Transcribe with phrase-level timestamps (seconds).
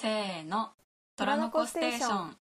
[0.00, 0.70] せーの
[1.14, 2.36] 虎の子ステーション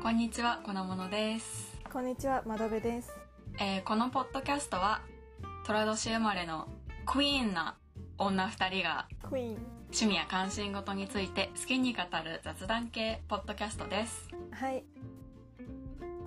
[0.00, 3.10] こんにちはこのものです、こんにちは、まどべです。
[3.58, 5.00] えーこのポッドキャストは
[5.66, 6.68] 虎年生まれの
[7.04, 7.76] クイーンな
[8.18, 9.56] 女二人がクイーン。
[9.86, 14.84] 趣味や関心事について好きに語る雑談系ポッドキャストですはい。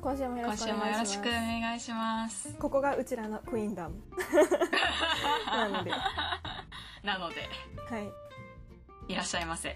[0.01, 0.79] 今週もよろしくお願いします。
[0.79, 2.55] もよろしくお願いします。
[2.57, 3.95] ここがうちらのクイーンダム。
[5.47, 5.97] なので、は
[7.03, 7.35] なので。
[9.07, 9.13] い。
[9.13, 9.75] いらっしゃいませ。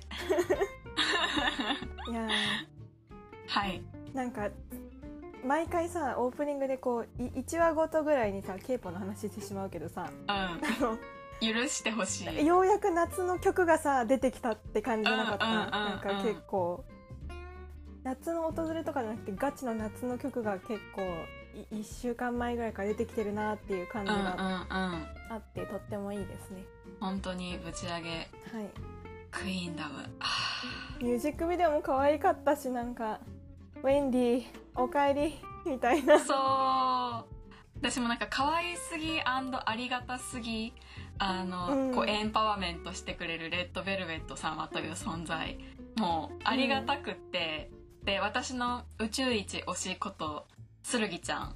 [2.09, 2.27] いや
[3.47, 3.81] はい。
[4.13, 4.49] ー、なんか、
[5.45, 10.99] 毎回さ、オープニングでこう、い1話ごとぐらいにさ、ケイポの話してしまうけどさ、うあの、ん。
[11.41, 12.45] 許してほしい。
[12.45, 15.45] ようやく夏の曲がさ、出てきたって感じじゃなかった？
[15.47, 16.85] なんか結構、
[18.03, 21.01] 夏の訪れとかじゃなくて、ガチの夏の曲が結構、
[21.71, 24.29] い1週間前ぐらいから出てきてるなっていう感じうんうんうん。
[24.29, 24.67] が
[25.29, 26.63] あって、とってもいいですね。
[26.99, 28.09] 本当にぶち上げ。
[28.09, 28.29] はい。
[29.31, 29.99] クイーンダム。
[30.19, 30.27] あ
[31.01, 33.19] ミュージックビデオも可愛かったしなんか
[33.81, 34.43] 「ウェンディ
[34.75, 35.33] おかえり」
[35.65, 36.15] みたいな。
[36.15, 37.33] ーそう。
[37.75, 39.41] 私もなんか可愛すぎあ
[39.75, 40.73] りがたすぎ
[41.17, 41.93] あの、うん。
[41.95, 45.57] こうエンパワーメントしてくれるレッドベルベット様という存在。
[45.97, 47.71] もうありがたくって、
[48.05, 50.45] で私の宇宙一推しこと
[50.83, 51.55] 剣ちゃん。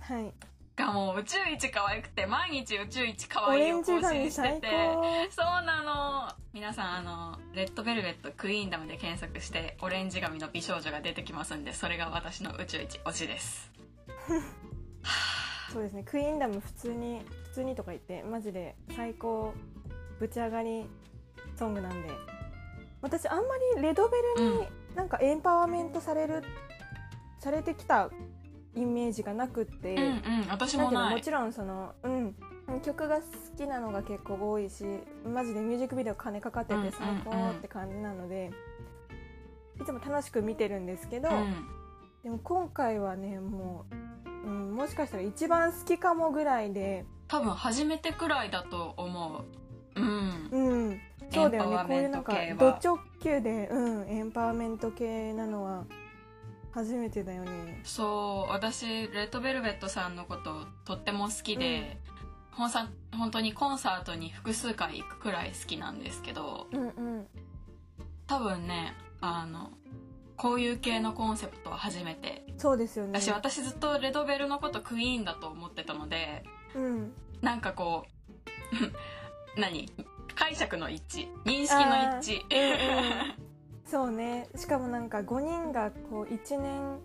[0.00, 0.32] はい。
[0.76, 4.68] がもう宇宙一可愛くて毎日宇宙一可オ愛いを更新して最て。
[4.68, 6.32] 高そうなの。
[6.52, 13.72] 皆さんあのレッドベルベットクイーンダムで検索してオレンジ髪の美少女が出てきますんでそれが私の宇宙一推しです。
[15.72, 16.04] そうですね。
[16.04, 19.54] クイーンダム普通に普通にとか言ってマジで最高
[20.20, 20.86] ぶち上がり
[21.56, 22.10] ソングなんで。
[23.00, 23.44] 私あんま
[23.76, 26.42] りレドベルになんかエンパワーメントされる
[27.38, 28.10] されてきた
[28.74, 32.34] イメージがなくって、うんうん私だももちろんそのうん
[32.82, 33.22] 曲が好
[33.56, 34.84] きなのが結構多いし
[35.24, 38.50] マジでミュージックビデオ金かかってて最高って感じなので、
[39.80, 41.66] いつも楽しく見てるんですけど、うん。
[42.22, 43.86] でも今回はねも
[44.44, 47.06] う、うん、もしかしたら一番好きかもぐらいで。
[47.28, 49.44] 多分初めてくらいだと思う
[49.98, 50.48] うん。
[50.50, 51.00] うん
[51.30, 51.76] そうだよね。
[51.76, 55.84] こういうなんかド直球で、うん、エンパワーメント系なのは
[56.72, 57.80] 初めてだよね。
[57.84, 61.98] そう私レッドベルベットさんのこととっても好きで、
[62.52, 62.70] ほん。
[62.70, 67.26] さ本当にコンサートに複数回行くくらい好きなんですけどうんうん。
[68.26, 69.70] 多分ねあの
[70.36, 72.46] こういう系のコンセプトは初めて。
[72.56, 73.20] そうですよね。
[73.20, 76.44] 私私ずっとレドベルのことクイーンだと思ってたので
[76.74, 77.12] うん。
[77.42, 79.17] なんかこう
[79.58, 79.86] 何？
[80.34, 81.28] 解釈の一致？
[81.44, 83.36] 認識の一致？
[83.84, 84.48] そうね。
[84.56, 86.98] しかもなんか5人がこう1年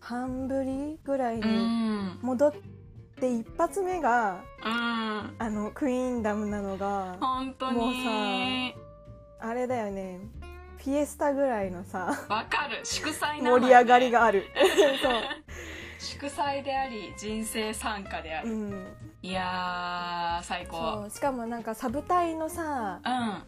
[0.00, 2.18] 半ぶりぐらいにん。
[2.22, 2.52] 戻っ
[3.20, 5.34] て一発目がうん。
[5.38, 8.74] あのクイーンダムなのが本当もうに
[9.40, 10.20] あれだよね。
[10.78, 12.80] フィエスタぐらいのさわかる。
[12.84, 13.50] 祝祭なね。
[13.60, 14.44] 盛り上がりがある。
[15.02, 15.12] そう。
[16.00, 18.86] 祝祭であり人生参加である、うん
[19.22, 23.42] いやー最そ高うしかもなんかサブ隊のさうん。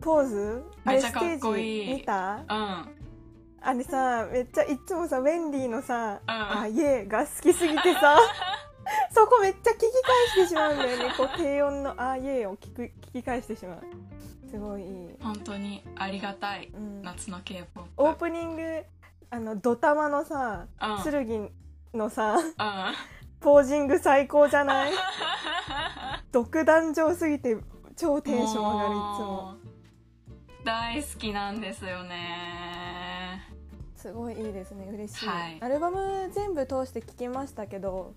[0.00, 0.62] ポーズ？
[0.84, 2.36] あれステージ見た？
[2.36, 2.46] うん。
[2.48, 6.58] あれさめっちゃいつもさウェンディのさ「うん。
[6.60, 8.18] あイエー」が好きすぎてさ
[9.10, 11.14] そこめっちゃ聞き返してしまうんだよね。
[11.16, 13.82] こう低音の「あイエー」を聞く聞き返してしまう。
[14.48, 14.84] すごい、
[15.20, 16.70] 本当にありがたい。
[16.72, 18.84] うん、夏の k p o p オープニング
[19.30, 21.12] あのドタマのさうん。
[21.26, 21.50] 剣
[21.92, 22.44] のさうん
[23.40, 24.92] ポージング最高じゃない？
[26.32, 27.56] 独壇場すぎて
[27.96, 29.54] 超テンション上がるいつも。
[30.62, 33.42] う大好きなんですよね。
[33.94, 35.58] すごいいいですね嬉しい、はい。
[35.60, 38.14] アルバム全部通して聴きましたけど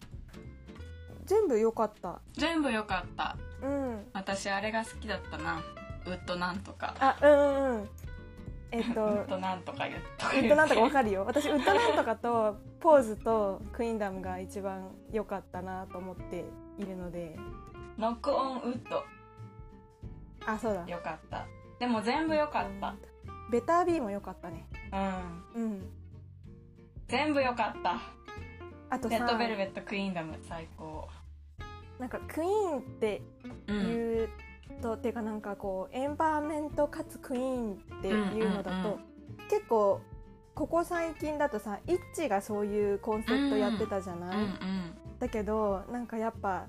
[1.25, 2.21] 全部良かった。
[2.33, 3.37] 全部良かった。
[3.61, 4.07] うん。
[4.13, 5.61] 私あれが好きだったな。
[6.05, 6.95] ウッドなんとか。
[6.99, 7.89] あうんうんうん
[8.71, 11.25] えっとウッドなんとか言っとウッドなんとかわかるよ。
[11.25, 16.45] 私ウッドなんとかと Pose と Queendom が一番良かったなと思って
[16.77, 17.35] いるので。
[17.97, 19.03] Knock on Wood。
[20.45, 20.85] あそうだ。
[20.87, 21.45] 良かった。
[21.79, 22.95] でも全部良かった。
[23.51, 24.67] Better Be も良かったね。
[25.55, 25.63] うん。
[25.63, 25.89] うん。
[27.07, 27.99] 全部良かった。
[28.91, 31.07] あとさレッドベルベット Queendom 最高。
[31.99, 33.21] なんかクイーンって
[33.67, 33.77] うん
[34.81, 38.99] と、てかなんかこうエンパワーメントかつクイーンっていうのだと、うんうんうん。
[39.49, 40.01] 結構
[40.55, 44.49] ここ最近だとさイッチがそういうコンセプトやってたじゃない、うんうん。
[45.19, 46.67] だけどなんかやっぱ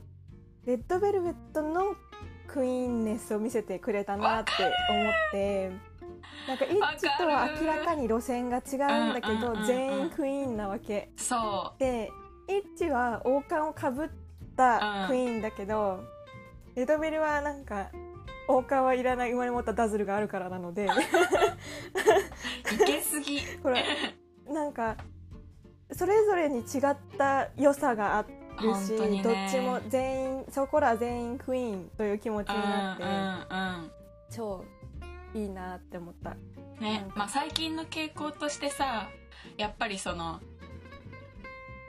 [0.64, 1.96] レッドベルベットの
[2.46, 4.52] クイーンネスを見せてくれたなって
[4.90, 5.70] 思って
[6.46, 11.10] なんかイッチとは明らかに路線が違うんだけどうんうんうんうん全員クイーンなわけ。
[11.16, 12.10] そで
[12.48, 14.08] イッチは王冠をかぶっ
[14.56, 16.02] たクイーンだけど、
[16.80, 17.90] レドベルはなんか
[18.48, 20.86] 王冠はいらない生まれ持ったダズルがあるからなので。
[20.86, 20.88] い
[22.86, 23.76] けすぎほら
[24.48, 24.96] なんか
[25.92, 29.22] それぞれに違った良さがあるし、ね。
[29.22, 33.90] どっちも全員そこら全員クイーンという気持ちになって、うん
[34.34, 34.64] 超
[35.34, 36.30] いいなって思った。
[36.30, 39.10] うんうんねまあ最近の傾向としてさ
[39.58, 40.40] やっぱりその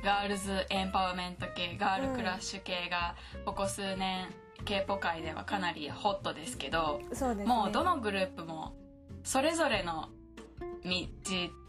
[0.04, 3.16] ガールズエンパワーメント系ガールクラッシュ系が
[3.46, 4.51] ここ数年 k p
[4.88, 7.46] o 界ではかなりホットですけどそうですね。
[7.46, 8.74] もうどのグループも
[9.24, 10.10] それぞれの
[10.84, 10.90] 道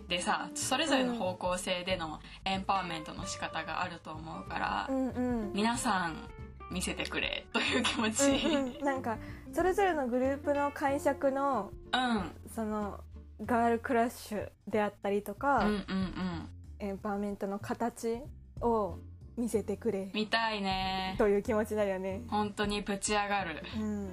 [0.08, 5.52] でさそれぞれの方向性でのエンパワーメントの仕方があると思うから、うんうん。
[5.52, 6.28] 皆さん
[6.70, 9.18] 見せてくれという気持ち、うんうん、なんか
[9.52, 13.00] それぞれのグループの解釈のうん、その
[13.44, 16.48] ガールクラッシュであったりとか、うんうんうん
[16.82, 18.20] エンパワーメントの形
[18.60, 18.98] を
[19.36, 20.10] 見せてくれ。
[20.14, 21.14] 見たいね。
[21.18, 22.22] という気持ちだよね。
[22.28, 23.62] 本当にぶち上がる。
[23.76, 24.08] うん、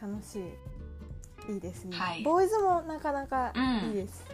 [0.00, 0.40] 楽し
[1.48, 1.52] い。
[1.54, 2.22] いいですね、はい。
[2.22, 3.88] ボーイズもなかなかうん。
[3.88, 4.24] いいです、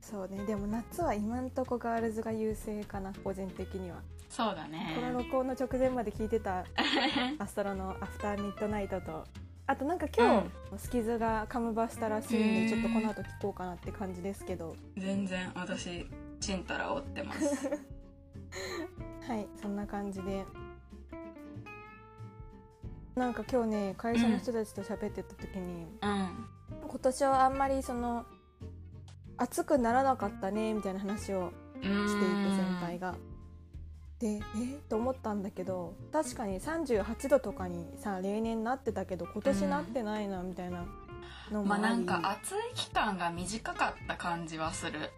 [0.00, 0.44] そうね。
[0.44, 4.94] でも夏は今んとこガールズが優勢かな個人的には、そうだね。
[4.94, 6.64] この録音の直前まで聞いてた
[7.38, 9.24] アストロの「アフターミッドナイト」と。
[9.64, 10.42] あとなんか今
[10.72, 14.76] 日、スキズがカムバしたらしいんでちょっとこの後聞こうかなって感じですけど。
[14.98, 16.06] 全然私
[16.40, 17.70] ちんたら追ってます
[19.26, 20.44] はいそんな感じで。
[23.14, 26.48] なんか今日ね会社の人たちと喋ってた時に、うん。
[26.88, 28.24] 今年はあんまりその
[29.36, 33.14] 暑くならなかったねみたいな話をしていて先輩が。
[34.18, 34.78] でえ？
[34.88, 40.86] と思ったんだけど確かに38度とかにさ例年なってたけど今年なってないなみたいな
[41.50, 45.10] のもあり、まあなんか暑い期間が短かった感じはする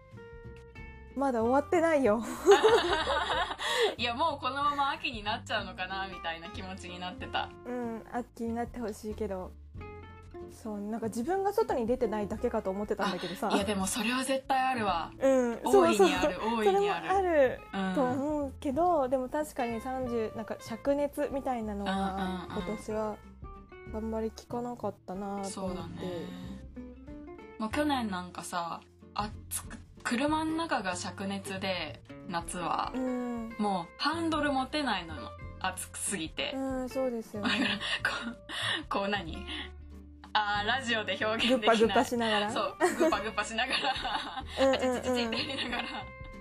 [1.15, 2.21] まだ終わってないよ。
[3.97, 7.49] いやもうこのまま秋になっちゃうのかなみたいな気持ちになってた。
[7.65, 9.51] うん秋になってほしいけど。
[10.51, 13.49] そうなんか自分が外に出てないだけかと思ってたんだけどさ。
[13.51, 15.11] いやでもそれは絶対あるわ。
[15.17, 17.11] うん大いそうそうにある大いにある。
[17.11, 22.63] あるうんと思うけど、でも確かに30なんか灼熱みたいなのはうんうんうん。
[22.67, 23.15] 今年は
[23.93, 26.11] あんまり聞かなかったなとそう思って、だね。
[27.57, 28.81] もう去年なんかさ
[29.13, 31.99] 暑く車の中が灼熱で
[32.29, 32.93] 夏は。
[32.95, 33.55] うん。
[33.59, 35.31] もうハンドル持てないのよ。
[35.59, 37.49] 暑くすぎて、うんそうですよね。
[38.03, 39.35] こうこう何？
[40.33, 41.77] あーラジオで表グッ現できない。
[41.77, 42.51] パグッパしながら？
[42.51, 44.67] そうグッパグッパしながら。
[44.67, 45.87] うんあちちちちってうんうん言いながら。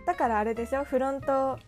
[0.06, 0.84] だからあれでしょ？
[0.84, 1.58] フロント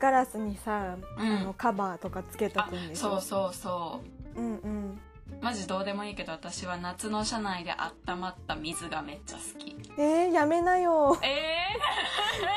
[0.00, 1.26] ガラスにさ、うん。
[1.26, 3.10] あのカバーとかつけとあくんでしょ？
[3.10, 4.00] そうそうそ
[4.36, 4.40] う。
[4.40, 5.00] うんうん
[5.40, 7.72] マジどうでもいいけど私は夏の車内で
[8.06, 9.76] 温まった水がめっちゃ好き。
[9.98, 11.18] えー、やめなよ。
[11.22, 11.56] え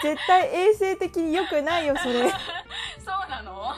[0.02, 2.26] 絶対衛生的に良くないよそれ。
[2.28, 2.30] ー、
[3.00, 3.74] そうなの？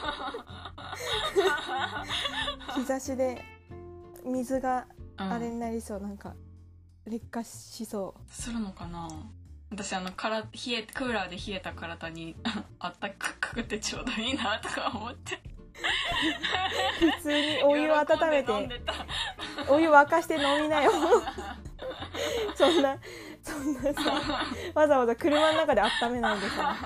[2.74, 3.42] 日差しで
[4.24, 4.86] 水が
[5.18, 5.32] うん。
[5.32, 6.34] あれになりそう、なんか
[7.06, 9.08] 劣化しそするのかな？
[9.70, 12.36] 私あのから冷えクーラーで冷えた体に
[12.78, 15.40] あったかくてちょうどいいなとか思って。
[15.55, 15.55] う
[16.98, 18.52] 普通にお湯を温めて。
[19.68, 20.92] お湯沸かして飲みなよ。
[22.54, 22.98] そんな
[23.42, 24.44] そんなさ
[24.74, 26.76] わざわざ車の中で温めないでさ。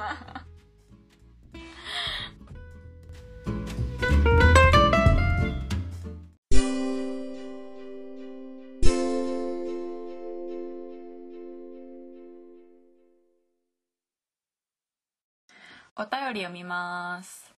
[15.97, 17.50] お便り読みます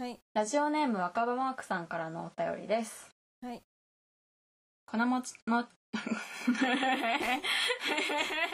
[0.00, 3.62] はいラジオネーム若葉マークさんからのお便りですはい
[4.90, 5.66] このもちの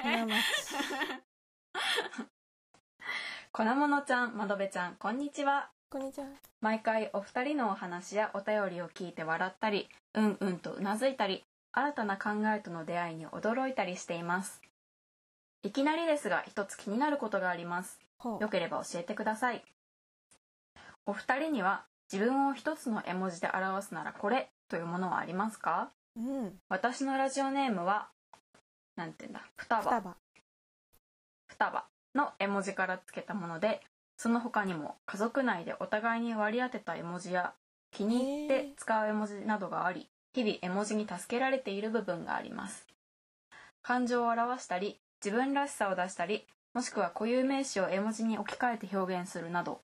[0.03, 0.45] 花町
[3.53, 5.71] 粉ものちゃん、まどべちゃん、こんにちは。
[5.89, 6.27] こんにちは
[6.61, 14.61] 毎回お二人のお話やお便りを聞いて笑ったり、うんうんとうなずいたり、新たな考えとの出会いに驚いたりしています。
[15.63, 18.01] いきなりですが、一つ気になることがあります。
[18.19, 19.65] ほよければ教えてください。
[21.07, 25.91] お二人には自分を一つの絵文字で表すならこれというものはありますか？
[26.17, 26.53] ううん。
[26.69, 28.09] 私のラジオネームは、
[28.97, 29.83] なんて言うんだ、双葉。
[29.83, 30.17] 双葉。
[31.49, 31.85] 双葉
[32.15, 33.81] の絵文字からつけたもので
[34.17, 37.53] その他にも家族内でお互いに割り当てた絵文字や
[37.93, 42.87] 気に入って使う絵文字などがあり日々絵文字に助けられている部分があります。
[43.83, 46.45] 感情を表したり自分らしさを出したり
[46.75, 49.81] もしくは固有名詞を絵文字に置き換えて表現するなど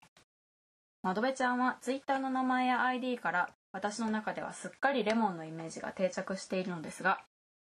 [1.03, 7.21] まどべちゃんは Twitter の名前や ID から私の中ではすっかりレモンのイメージが定着しているのですが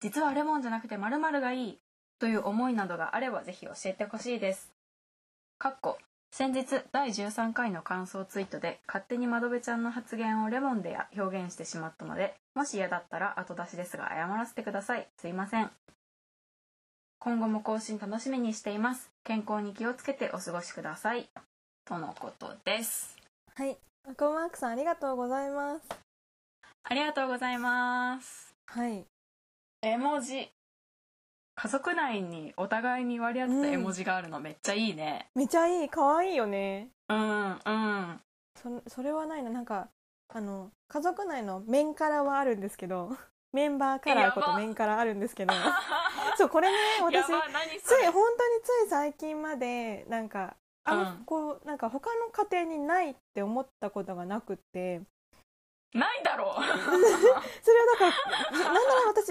[0.02, 1.78] 実はレモンじゃなくて〇〇がいい
[2.20, 4.72] という思いなどがあればぜひ教えてほしいです。
[5.58, 5.98] かっこ
[6.32, 15.08] 先日第13回の感想ツイートで勝手に窓辺ちゃんの発言をレモンで表現してしまったのでもし嫌だったら後出しですが謝らせてください。
[15.18, 15.70] すいません。
[17.20, 19.12] 今後も更新楽しみにしています。
[19.24, 21.30] 健康に気をつけてお過ごしください。
[21.86, 23.18] とのことです。
[23.56, 23.78] はい。
[24.10, 25.82] アコマークさんありがとうございます。
[26.84, 28.56] ありがとうございます。
[28.68, 29.06] はい。
[29.82, 30.50] 絵文字。
[31.56, 35.28] 家族内にお互いに割り当てた絵文字があるのめっちゃいいね。
[35.36, 35.90] めちゃいい。
[35.90, 36.88] 可愛いよね。
[37.10, 38.20] うんうん。
[38.56, 39.50] そそれはないな。
[39.50, 39.90] なんか
[40.30, 43.18] あの家族内の面からはあるんですけど
[43.52, 45.54] メンバーカラーこと面からあるんですけど。
[46.38, 47.34] そうこれね私つい
[48.08, 51.26] 本当につい最近までなんかあんまうん。
[51.26, 55.02] こうなんか他の家庭にないって思ったことがなくって。
[55.94, 56.56] ないだろう。
[56.62, 58.12] それはだか
[58.52, 59.30] らなんなら私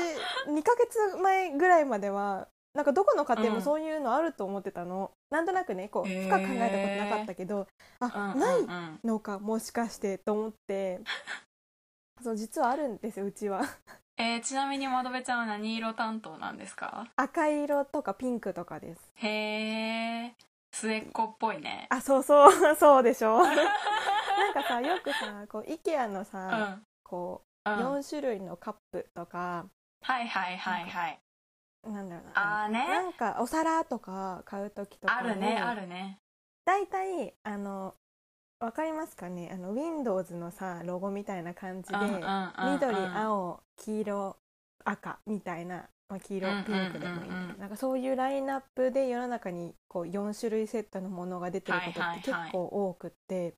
[0.49, 7.67] 2ヶ月前ぐらいまではなんかどこの家庭もそういうのあると思ってたの、なんとなくねこう深く考えたことなかったけど、
[8.01, 8.71] あ、うんないうん。
[8.71, 11.01] うんのかもしかしてと思って。
[12.23, 13.63] そう実はあるんですようちは。
[14.17, 17.09] えーちなみに窓辺ちゃんは何色担当なんですか？
[17.17, 19.11] 赤色とかピンクとかです。
[19.17, 20.35] へえ
[20.73, 21.87] 末っ子っぽいね。
[21.91, 23.39] あそうそう そうでしょ。
[23.45, 23.53] な
[24.51, 26.25] んかさよくさこう IKEA のうん。
[26.25, 27.79] さ、こううん。
[28.01, 29.67] 4種類のカップとか、
[30.03, 31.21] はいはいはいはい。
[31.85, 32.89] なんだろうなあーね。
[32.89, 36.19] なんかお皿とか買う時とかにあるねあるね。
[36.65, 37.95] 大体あの
[38.61, 39.51] わかりますかね？
[39.53, 42.73] あの Windows のさロゴみたいな感じで、うんうんうんうん。
[42.75, 44.37] 緑青黄色
[44.85, 52.19] 赤みたいな、まあ、黄色ピンクでもいいんだけど、うんうんなんかそういうラインナップで世の中にこう4種類セットのものが出てることはいはいはい。
[52.21, 53.55] って結構多くって、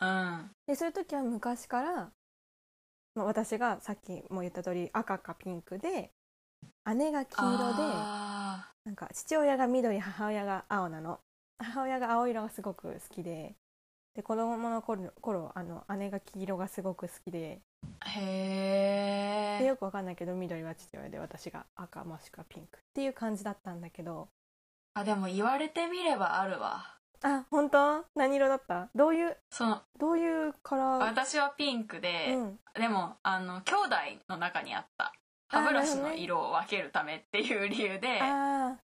[0.00, 0.50] うん。
[0.66, 2.10] でそういう時は昔から、
[3.14, 6.12] まあ、私がさっきも言った通り赤かピンクで
[6.94, 11.20] 姉が黄色であなんか父親が緑母親が青なの。
[11.58, 13.56] 母親が青色がすごく好きで
[14.14, 17.67] で子供の頃頃あの姉が黄色がすごく好きでー
[18.06, 24.28] へえでよくわかんないけど緑は父親で私が赤もしくはピンクっていう感じだったんだけど。
[24.94, 26.96] あでも言われてみればあるわ。
[27.22, 28.04] あ本当？
[28.14, 28.88] 何色だった？
[28.94, 31.04] どういうそのどういうカラー？
[31.04, 32.58] 私はピンクで、うん。
[32.74, 33.96] でもあの兄弟
[34.28, 35.12] の中にあった。
[35.48, 38.76] 歯ブラシの色を分けるためっていう理由で、あ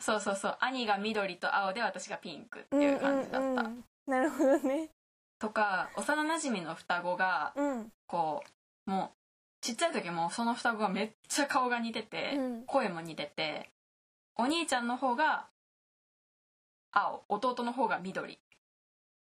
[0.00, 0.56] そうそうそう。
[0.60, 3.84] 兄が緑と青で私がピンクってーいう感じだった、うんうんうん。
[4.06, 4.90] なるほどね
[5.38, 7.92] とか幼なじみの双子がうん。
[8.06, 8.42] こ
[8.86, 9.16] うもう
[9.60, 12.62] ちっちゃい時もその双子がめっちゃ顔が似てて、うん。
[12.66, 13.70] 声も似てて
[14.36, 15.46] お兄ちゃんの方が
[16.92, 17.24] 青。
[17.28, 18.38] 弟の方が緑。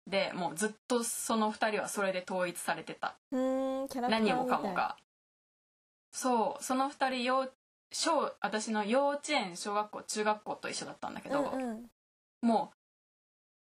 [0.06, 3.16] でもうずっとその2人はそれで統一されてた。
[3.32, 4.98] 何もかもが
[6.12, 6.64] そう。
[6.64, 7.50] その2人幼
[7.92, 11.86] 小私の幼稚園小学校中学校と一緒だったんだけど、うんうん。
[12.42, 12.78] もう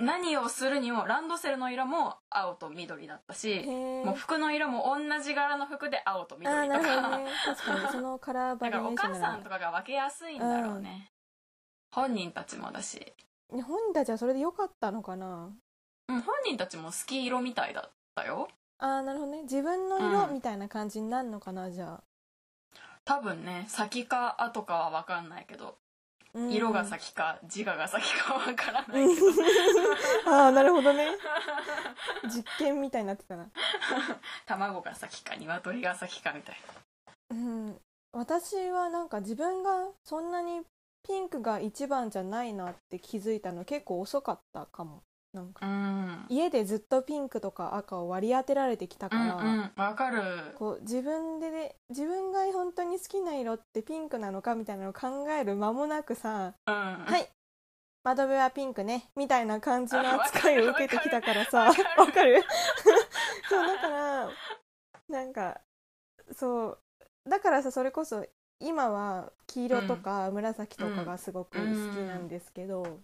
[0.04, 7.26] 何をするにもランドセルの色も青と緑だったしもう服の色も同じ柄の服で青と緑とか、ね。
[7.44, 11.11] 確かにそのカラーバリエーションなら母さんとかが分けやすいんだろうね、
[11.92, 13.00] 本人たちもだし、
[13.52, 15.50] ね本人たちはそれで良かったのかな？
[16.08, 18.49] うん、本人たちも好き色みたいだったよ。
[18.78, 19.42] ああなるほどね。
[19.42, 20.34] 自分の色うん。
[20.34, 22.02] みたいな感じになるのかな、じゃ
[23.04, 25.66] 多分ね先か後かは分かんないけど。
[25.66, 25.75] あ、うん
[26.34, 29.14] 色が先か自我が先か分からないうん。
[29.14, 29.20] け
[30.26, 31.06] どああなるほどね。
[32.28, 33.48] 実験みたいになってたな。
[34.46, 36.56] 卵が先か鶏が先かみたい
[37.30, 37.80] うん。
[38.12, 40.62] 私はなんか自分がそんなに
[41.06, 45.02] ピンクが一番じゃないなって気づいたの結構遅かったかも
[45.34, 45.66] なんか。
[45.66, 46.36] なうん。
[46.36, 49.72] 家でずっとピンクとか赤を割り当てられてきたうから、んうん。
[49.76, 50.22] 分かる。
[50.58, 56.74] こう自分でね自分が本当に好きな色ってピンクなのかみたいなのを考える間もなくさうん。
[56.74, 57.28] はい。
[58.04, 59.10] 窓辺はピンクね。
[59.16, 61.88] みたいな感じの扱いを受けてきたからさ わかる。
[61.96, 62.42] わかる？
[63.48, 64.30] そうだから
[65.08, 65.60] なんか
[66.36, 66.78] そう。
[67.28, 68.24] だからさそれこそ
[68.60, 73.00] 今は黄色とか紫とかがすごく好きなんですけど、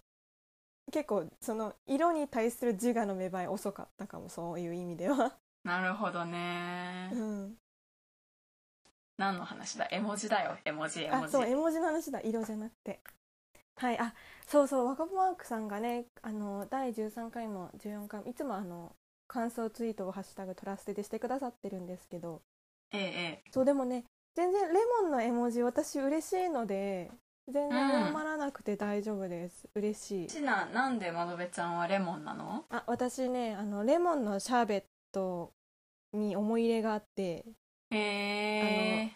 [0.90, 7.10] 結構その色に対する自我の芽生え遅かったかもそういう意味では、なるほどね。
[7.12, 7.56] うん、
[9.18, 9.88] 何の話だ？
[9.90, 10.56] 絵文字だよ。
[10.64, 11.78] 絵文字絵文字あそう絵文字。
[11.80, 12.20] の話だ。
[12.20, 13.00] 色じゃなくて。
[13.76, 14.14] はいあ
[14.46, 14.86] そうそう。
[14.86, 18.94] 若葉マークさんがねあの第13回も14回もいつもあの
[19.26, 22.42] 感想ツイートを「ハッシュタグトラステ」でしてくださってるんですけど。
[22.92, 23.50] えええ。
[23.50, 24.04] そうでもね
[24.34, 27.10] 全然レモンの絵文字私嬉しいので
[27.50, 30.42] 全然謝らなくて大丈夫です、嬉しい。
[30.42, 32.64] ななんで窓辺ちゃんはレモンなの？
[32.70, 35.52] あ私ねあのレモンのシャーベット
[36.12, 37.44] に思い入れがあって。
[37.90, 39.12] へえ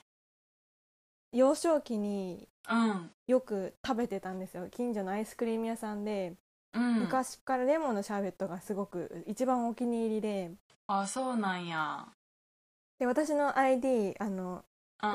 [1.33, 3.11] 幼少期にうん。
[3.27, 4.69] よく食べてたんですよ。
[4.71, 6.35] 近所のアイスクリーム屋さんで。
[6.73, 7.01] うん。
[7.01, 10.53] 昔からレモンのシャーベットがすごく一番お気に入りで。
[10.87, 12.07] あそうなんや。
[12.99, 14.65] で私の ID あの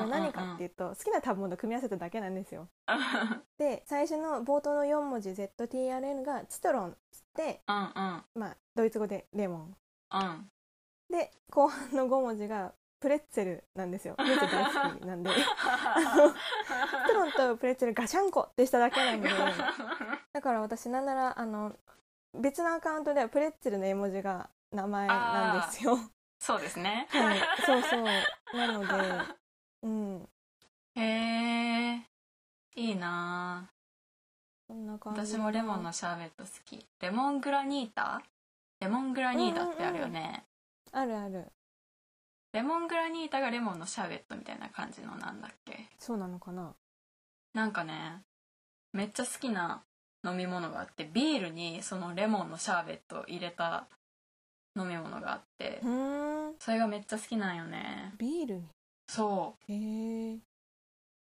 [0.06, 2.68] 何かっていいうと、好きな食べ物を組み合わせただけなんですよ。
[2.88, 7.90] うんで最初の冒頭の4文字 ZTRN がチトロンっつって、うんうん。
[8.34, 9.76] まあ、ドイツ語でレモン。
[10.14, 10.50] うん。
[11.10, 14.14] で後半の5文字がプレッツェルなんですよ。
[14.18, 15.30] プレッツェル大好きなんで。
[15.34, 15.44] チ
[17.06, 19.28] トロンとプレッツェルガシャンコってしただけなんで。
[20.32, 21.76] だから私なんならあの
[22.34, 25.98] 別のアカウントではプレッツェルの絵文字が名前なんですよ。
[26.38, 27.06] そうですね。
[27.10, 27.40] はい。
[27.66, 28.04] そうそう。
[28.56, 29.39] なので
[29.82, 30.28] うん。
[30.96, 32.02] へえ
[32.76, 33.68] いいな
[34.66, 36.86] そんなあ感じ私もレモンのシャーベット好き。
[37.00, 38.22] レモングラニータ？
[38.80, 40.44] レモングラニータってあるよね、
[40.92, 41.46] あるある。
[42.52, 45.88] レモングラニータがレモンのシャーベットみたいな感じのなんだっけ？
[45.98, 46.74] そうなのかな？
[47.54, 48.22] なんかね
[48.92, 49.82] めっちゃ好きな
[50.24, 53.86] 飲み物があってビールにそのレモンのシャーベットを入れた
[54.78, 55.80] 飲み物があって
[56.58, 58.14] それがめっちゃ好きなんよね。
[58.18, 58.62] ビールに？
[59.10, 59.72] そう。
[59.72, 60.38] へえ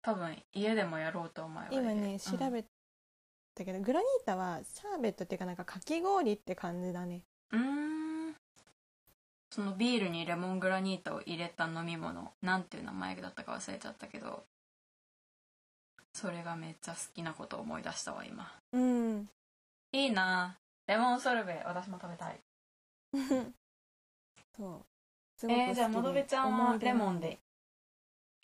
[0.00, 2.52] 多分家でもやろうと思えば今ね調うん。
[2.52, 2.64] べ
[3.54, 7.20] たけど、グラニータはシャーベットっていうかなんかかき氷って感じだね。
[7.52, 7.60] うー
[8.30, 8.34] ん。
[9.50, 12.32] そのビールにレモングラニータを入れた飲み物。
[12.40, 14.44] なんていう名前だったか忘れちゃったけど。
[16.14, 18.50] それがめっちゃ好きなことを思い出したわ今。
[18.72, 19.28] うん。
[19.92, 20.56] いいな。
[20.86, 22.40] レモンソルベ私も食べたい。
[24.56, 24.82] そ
[25.42, 25.50] う。
[25.50, 27.38] えー、じゃあもどべちゃんはレモンで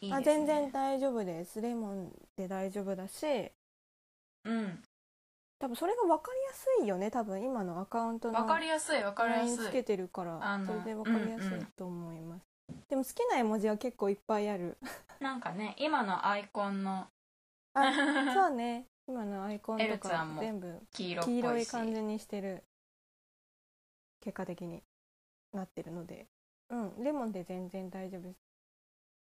[0.00, 1.60] いいね、あ全然大丈夫です。
[1.60, 3.52] レモンで大丈夫だし。
[4.44, 4.82] うん。
[5.58, 7.10] 多分それが分かりやすいよね。
[7.10, 9.66] 多分今のアカウントのわかりやすいわかりやすい。
[9.66, 10.60] つけてるから。
[10.66, 12.46] それで分かりやすうんうんいと思います、
[12.88, 14.78] でも好きな絵文字は結構いっぱいある。
[15.20, 17.06] なんかね今のアイコンの。
[17.74, 17.92] あ
[18.34, 18.86] そうね。
[19.06, 22.64] 今のアイコンエとか全部黄色い感じにしてる。
[24.20, 24.82] 結果的に
[25.52, 26.26] なってるので。
[26.70, 27.04] うん。
[27.04, 28.49] レモンで全然大丈夫です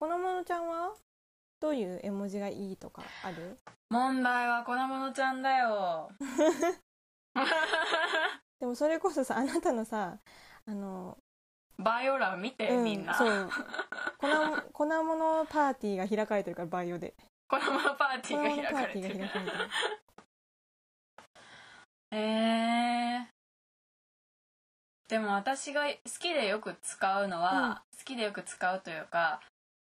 [0.02, 0.96] このものちゃんは
[1.60, 3.56] どういう絵文字がいいとかある？
[3.92, 6.10] 問題は粉物ちゃんだよ。
[8.60, 10.18] でもそれこそさあなたのさ
[10.66, 11.20] あの
[11.78, 13.16] バイオ欄見て、うんみんな。
[13.16, 13.48] そう。
[14.18, 14.28] 粉
[14.74, 17.14] 粉物パーティーが開かれてるからバイオで。
[17.48, 19.30] 粉物パーティ粉ーが開物パーティかれてる
[22.14, 23.26] えー、
[25.10, 29.40] でも私が好きでよく使うのは、好きでよく使うというか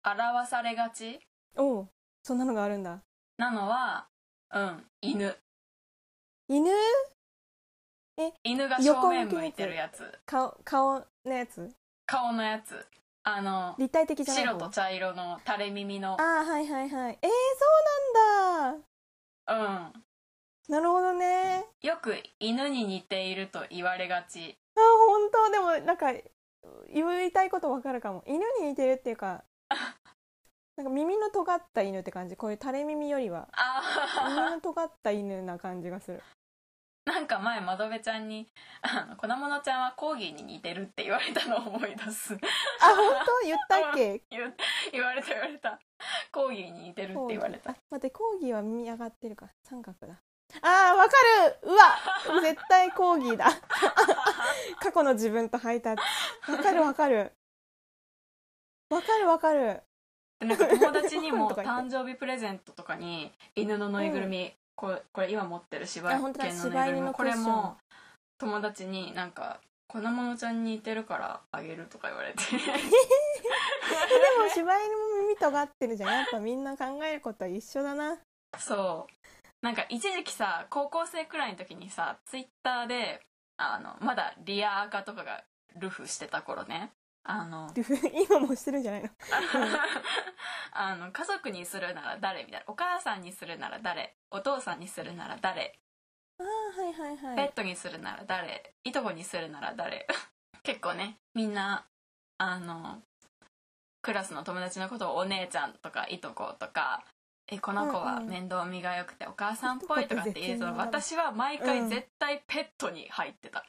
[0.04, 1.18] 表されがち？
[1.56, 1.88] おう
[2.22, 3.00] そんなのがあるんだ。
[3.38, 4.06] なのは
[4.52, 5.36] うん犬。
[6.48, 6.70] 犬？
[8.44, 10.04] 犬が正面向いてるやつ。
[10.26, 11.70] 顔顔のやつ？
[12.06, 12.86] 顔のやつ。
[13.24, 14.50] あの立体的じゃない方？
[14.52, 16.20] 白と茶色の垂れ耳の。
[16.20, 17.18] ああはいはいはい。
[17.22, 17.66] えー、そ
[18.68, 18.78] うなん
[19.56, 19.56] だ。
[19.56, 20.04] うん。
[20.68, 21.64] なるほどね。
[21.82, 24.56] よく犬に似ていると言われがち。
[24.76, 25.50] あ本当。
[25.50, 26.12] でもなんか
[26.92, 28.22] 言いたいことわかるかも。
[28.26, 29.44] 犬に似てるっていうか
[30.76, 32.36] なんか耳の尖った犬って感じ。
[32.36, 33.48] こういう垂れ耳よりは。
[34.26, 36.18] 耳あの尖った犬な感じがする。
[36.18, 36.22] ー
[37.06, 38.48] なんか前窓辺ちゃんに
[38.80, 42.32] 「あの粉物ちゃんはコーギーに似てる」って言われたのを思い出す。
[42.34, 42.36] あ
[42.96, 43.46] 本当？
[43.46, 44.22] 言ったっけ？
[44.30, 44.56] 言
[44.90, 45.78] 言われた言われた。
[46.32, 47.70] コーギーに似てるって言われた。
[47.72, 49.48] あ待ってコーギーは耳上がってるか。
[49.62, 50.14] 三角だ。
[50.62, 51.12] あーわか
[51.50, 51.58] る！
[51.70, 52.40] うわ！
[52.42, 53.46] 絶対コーギーだ。
[54.80, 55.96] 過去の自分とハイタッ
[56.46, 56.52] チ。
[56.52, 57.32] わかるわかる
[58.94, 59.82] わかるわかる。
[60.40, 67.76] でなんか友達にも 誕生日プレゼントとかに犬のぬいぐるみ、これこれ今持ってる柴あ本当だ犬のぬいぐるみこれも
[68.38, 72.42] 友達になんか「粉物ちゃんに似てるからあげる」とか言われて。
[72.54, 72.58] で
[74.42, 76.12] も柴犬も耳尖ってるじゃん。
[76.12, 78.18] やっぱみんな考えることは一緒だな。
[78.58, 79.14] そう。
[79.64, 83.22] なんか一時期さ高校生くらいの時にさツイッターで
[83.56, 85.42] あのまだリアアカとかが
[85.76, 86.92] ルフしてた頃ね
[87.26, 87.72] あの
[88.28, 89.08] 今もしてるんじゃないの？
[90.72, 92.64] あの家族にするなら誰みたいな。
[92.68, 94.14] お母さんにするなら誰？
[94.30, 95.78] お父さんにするなら誰？
[96.38, 97.36] ああはいはいはい。
[97.36, 98.74] ペットにするなら誰？
[98.84, 100.06] いとこにするなら誰？
[100.62, 101.86] 結構ねみんな
[102.38, 103.02] あの
[104.02, 107.04] クラスの友達のことをお姉ちゃんとかいとことか
[107.46, 111.88] えこの子は面倒見が良くてお母さんっぽいとかって言うと私は毎回うん。
[111.90, 113.64] 絶対ペットに入ってた、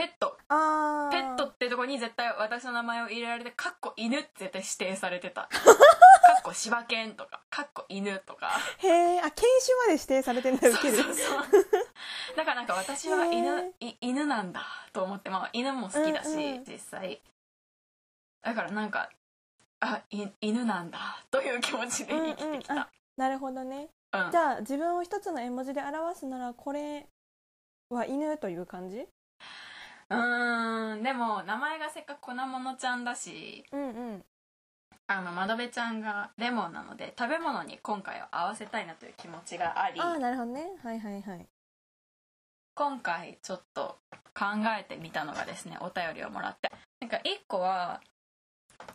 [0.00, 0.38] ペット。
[0.48, 5.42] ああペットってとこに絶対私の名前を入れられてかっこ犬って絶対指定されてた。
[5.52, 5.58] か
[6.38, 8.50] っこ柴犬とかかっこ犬とか。
[8.78, 10.96] へえあ犬種まで指定されてんだウケる。
[10.96, 11.44] そうそうそう。
[12.34, 17.20] だからなんか私は犬い犬なんだと思ってまあ犬も好きだし、うんうん実際。
[18.40, 19.10] だからなんか
[19.80, 23.90] あい犬なんだという気持ちで生きてきた、うんうんあなるほどね。
[24.14, 24.30] うん。
[24.30, 27.06] じゃあ自分を一つの絵文字で表すならこれ
[27.90, 29.06] は犬という感じ？
[30.10, 34.24] うーんでも名前がせっかく粉ものちゃんだしうんうん。
[35.06, 40.70] あの窓辺ちゃんがレモンなので食べ物に今回は合わせたいなという気持ちがありああなるほどね。
[40.82, 41.46] はいはいはい。
[42.74, 43.98] 今回ちょっと
[44.34, 44.44] 考
[44.78, 46.70] えてみたのがですねお便りをもらって。
[47.00, 48.00] なんか1個は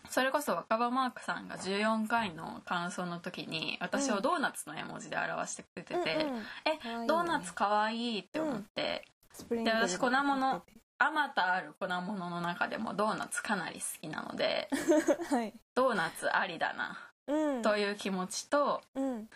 [0.09, 7.07] それこそ若葉マークさんが14回の感想の時に私をドーナツの絵文字で表してくれてて、うんうんえ可愛いよね。
[7.07, 10.63] ドーナツかわいいって思って、スプリンクルで私粉物
[10.97, 14.69] あまたある粉物の中でもドーナツかなり好きなので
[15.29, 15.53] はい。
[15.73, 17.61] ドーナツありだなうん。
[17.61, 19.29] という気持ちとうん。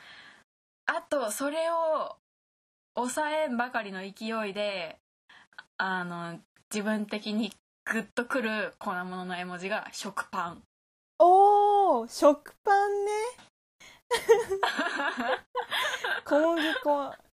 [0.86, 2.17] あとそれを
[2.95, 5.00] 抑えんばかりの勢いで
[5.78, 6.39] あの
[6.74, 7.54] 自分的に
[7.86, 10.63] グッとくる粉物の絵文字が食パン。
[11.19, 13.12] おお食パンね。
[16.26, 17.29] 小麦粉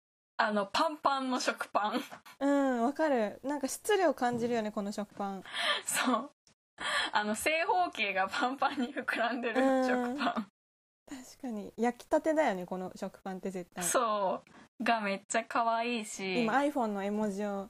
[0.49, 2.03] あのパンパンの食パン。
[2.41, 3.41] うんわかる。
[3.45, 5.45] なんか質量感じるよねこの食パン。
[5.85, 6.31] そう。
[7.13, 9.87] あの正方形がパンパンに膨らんでるうん。
[9.87, 10.35] 食パン。
[10.35, 10.49] 確
[11.43, 11.73] かに。
[11.77, 13.85] 焼きたてだよねこの食パンって絶対。
[13.85, 14.43] そ
[14.81, 14.85] う。
[14.85, 16.43] がめっちゃ可愛いし。
[16.43, 17.69] 今 iPhone の絵文字を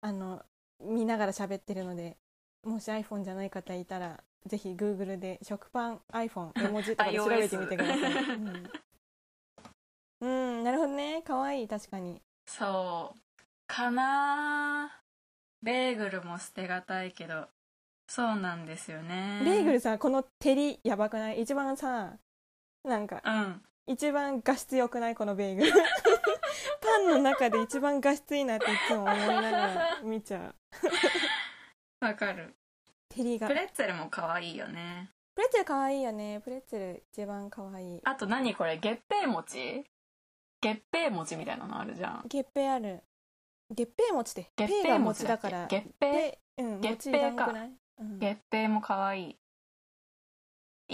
[0.00, 0.42] あの
[0.82, 2.16] 見ながら喋ってるので
[2.64, 8.70] もし iPhone じゃない方いたらぜひ Google で食パン iPhone 絵文字とかで調べてみてください、うん
[10.20, 11.22] うん、なるほどね。
[11.26, 12.20] 可愛い確かに。
[12.46, 13.20] そう。
[13.66, 15.00] かな。
[15.62, 17.46] ベーグルも捨てがたいけど
[18.08, 19.40] そうなんですよね。
[19.44, 21.42] ベーグルさこの照りやばくない？
[21.42, 22.14] 一番さ
[22.84, 23.62] なんかうん。
[23.86, 25.14] 一番画質良くない？
[25.14, 25.72] このベーグル。
[26.80, 30.54] パンの中で一番画質いいなっていつも思いながら見ちゃ
[32.00, 32.04] う。
[32.04, 32.54] わかる。
[33.08, 33.46] 照りが。
[33.48, 35.10] プレッツェルも可愛いよね。
[35.34, 36.40] プレッツェル可愛いよね。
[36.42, 38.00] プレッツェル一番可愛い。
[38.04, 38.78] あと何これ？
[38.78, 39.26] 月餅？
[39.26, 39.89] 餅
[40.60, 42.24] 月餅餅みたいなのあるじゃん。
[42.28, 43.02] 月餅ある。
[43.74, 46.12] 月餅餅って月餅餅だから月餅？
[46.12, 47.52] でうん月餅か。
[48.18, 49.36] 月餅も可愛い。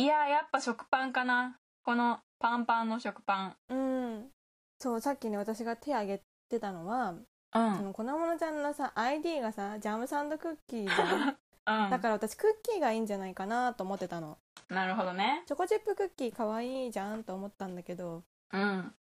[0.02, 1.58] いややっぱ食パンかな。
[1.84, 3.56] このパンパンの食パン。
[3.68, 4.30] うん。
[4.78, 11.36] そうさっきね私が手挙げてたのは、うそんの粉物ちゃんのさ ID がさジャムサンドクッキーじゃん。
[11.84, 11.90] うん。
[11.90, 14.38] だから私クッキーがいいんじゃないかなと思ってたの。
[14.68, 15.42] なるほどね。
[15.46, 18.60] チョコチップクッキー可愛いじゃんと思ったんだけどうん。
[18.60, 19.05] い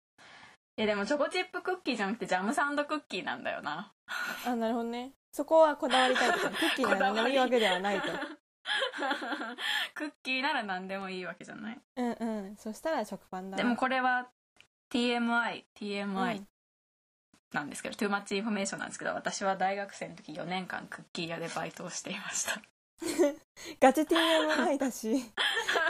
[0.81, 3.93] やでもチョコチップクッキーじゃなくてジャムサンドクッキーなんだよな。
[4.47, 5.13] あなるほどね。
[5.33, 8.09] そこはこだわりたいとか クッキーなら何でもいいわけではないと。
[9.95, 11.81] クッキーなら何でもいいわけじゃない。
[11.97, 12.57] うんうん。
[12.57, 14.29] そしたら食パンだでもこれは
[14.91, 16.49] TMI う TMI ん。
[17.53, 22.61] なんですけど、 too much information なんですけど私は大学生の時4年間クッキー屋でバイトをしていました。
[23.81, 25.33] ガチ TMI だし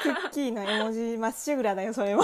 [0.03, 2.23] クッキーの絵文字まっしぐらだよそれは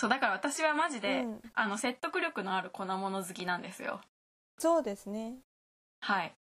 [0.00, 1.40] そうだから私はマジで、うん。
[1.54, 4.00] あの説得力のある粉物好きなんですよ。
[4.58, 5.34] そうですね。
[6.00, 6.32] はい。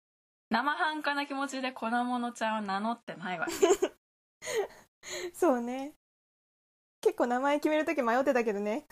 [0.49, 3.53] 生半可な気持ちで粉物ちゃんを名乗ってないわけ。
[5.35, 5.95] そうね。
[7.01, 8.87] 結構名前決める時迷ってたけどね。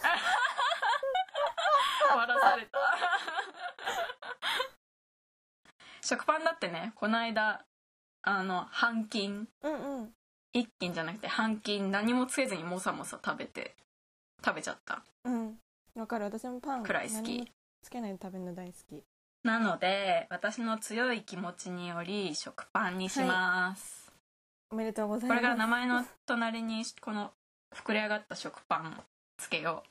[2.12, 2.79] 笑された。
[6.02, 7.64] 食パンだってねこの間
[8.22, 9.46] あの半斤。
[9.62, 10.12] うんうん。
[10.52, 11.92] 一斤じゃなくて半斤。
[11.92, 13.76] 何もつけずにもさもさ食べて
[14.46, 15.02] 食べちゃった。
[15.24, 15.59] うん。
[15.96, 16.26] わかる。
[16.26, 17.50] 私もパンくらい好き。
[17.82, 19.02] つけないで食べるの大好き。
[19.42, 24.12] なので私の強い気持ちにより食パンにします、
[24.70, 25.38] おめでとうございます。
[25.38, 27.30] これから名前の隣にこの
[27.72, 29.00] 膨れ上がった食パン
[29.37, 29.85] つけよ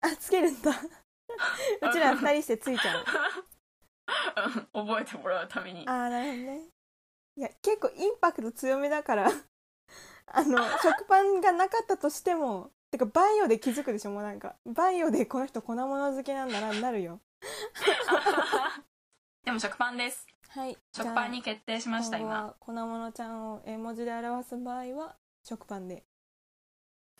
[0.00, 0.70] あつけるんだ。
[1.90, 3.06] うちら二人してついちゃうう。
[4.86, 5.86] 覚えてもらうために。
[5.86, 6.68] あーなるほどね。
[7.36, 9.30] いや結構インパクト強めだから。
[10.26, 14.10] あの食パンがなかったとしてもてかバイオで気づくでしょ？
[14.10, 17.20] もうなんかバイオでこの人粉物好きなんだななるよ。
[19.44, 20.26] でも食パンです。
[20.50, 20.76] はい。
[20.94, 22.54] 食パンに決定しました今。
[22.60, 26.04] 粉物ちゃんを絵文字で表す場合は食パンで。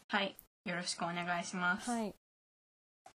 [0.08, 0.36] はい。
[0.66, 2.14] よろしくお願いします、はい。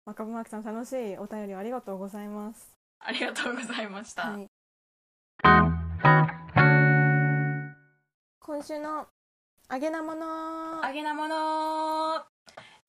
[0.05, 2.73] 若葉マークさん楽しいお便りをありがとうございます。
[3.01, 4.47] ありがとうございました、はい。
[8.39, 9.09] 今週の
[9.71, 10.87] 揚げなもの。
[10.87, 12.25] 揚げなもの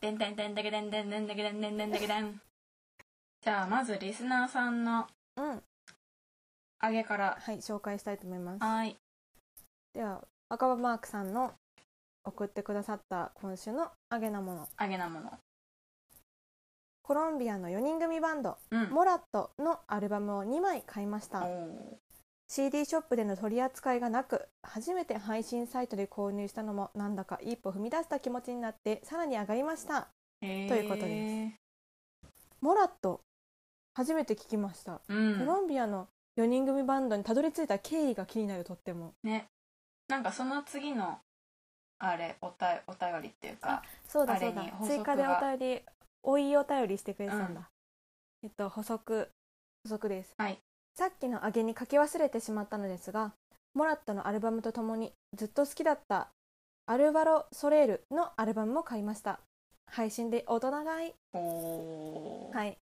[0.02, 2.40] でんてんてんでんでんでんでけでんでんでんでけでん
[3.42, 5.64] じゃあまずリスナーさんのうん
[6.84, 8.96] 揚げからはい紹介したいと思いますはい
[9.94, 11.54] では若葉マークさんの
[12.24, 15.32] 送ってくださった今週の揚げなもの揚げなもの
[17.02, 21.42] コロンビアの4人組バンドうんモラットのアルバムを2枚買いました
[22.48, 30.10] CD ショップでの取り扱いがなく初めて配信サイトで購入したのもなんだか一歩踏み出した気持ちになってさらに上がりました。
[30.42, 30.68] ー。
[30.68, 32.30] ということです。
[32.62, 33.22] モラット
[33.96, 35.40] 初めて聞きました、うん。
[35.40, 39.14] コロンビアの4人組バンドにたどり着いた経緯が気になるとっても。
[39.24, 39.48] ね。
[40.08, 41.18] なんかその次の
[41.98, 44.66] あれおたお便りっていうかそうだそうだ。
[44.84, 45.82] 追加でがお便り
[46.22, 47.66] おいお便りしてくれてたんだ、うん。
[48.44, 49.32] えっと補足
[49.84, 50.60] 補足です、はい
[50.98, 53.34] さっきの上げに書き忘れてしまったのですが
[53.74, 56.30] モラットのアルバムとともにずっと好きだった
[56.88, 59.40] アルバロ・ソレールのアルバムも買いました。
[59.92, 61.14] 配信で大人買い。
[61.34, 62.78] はい。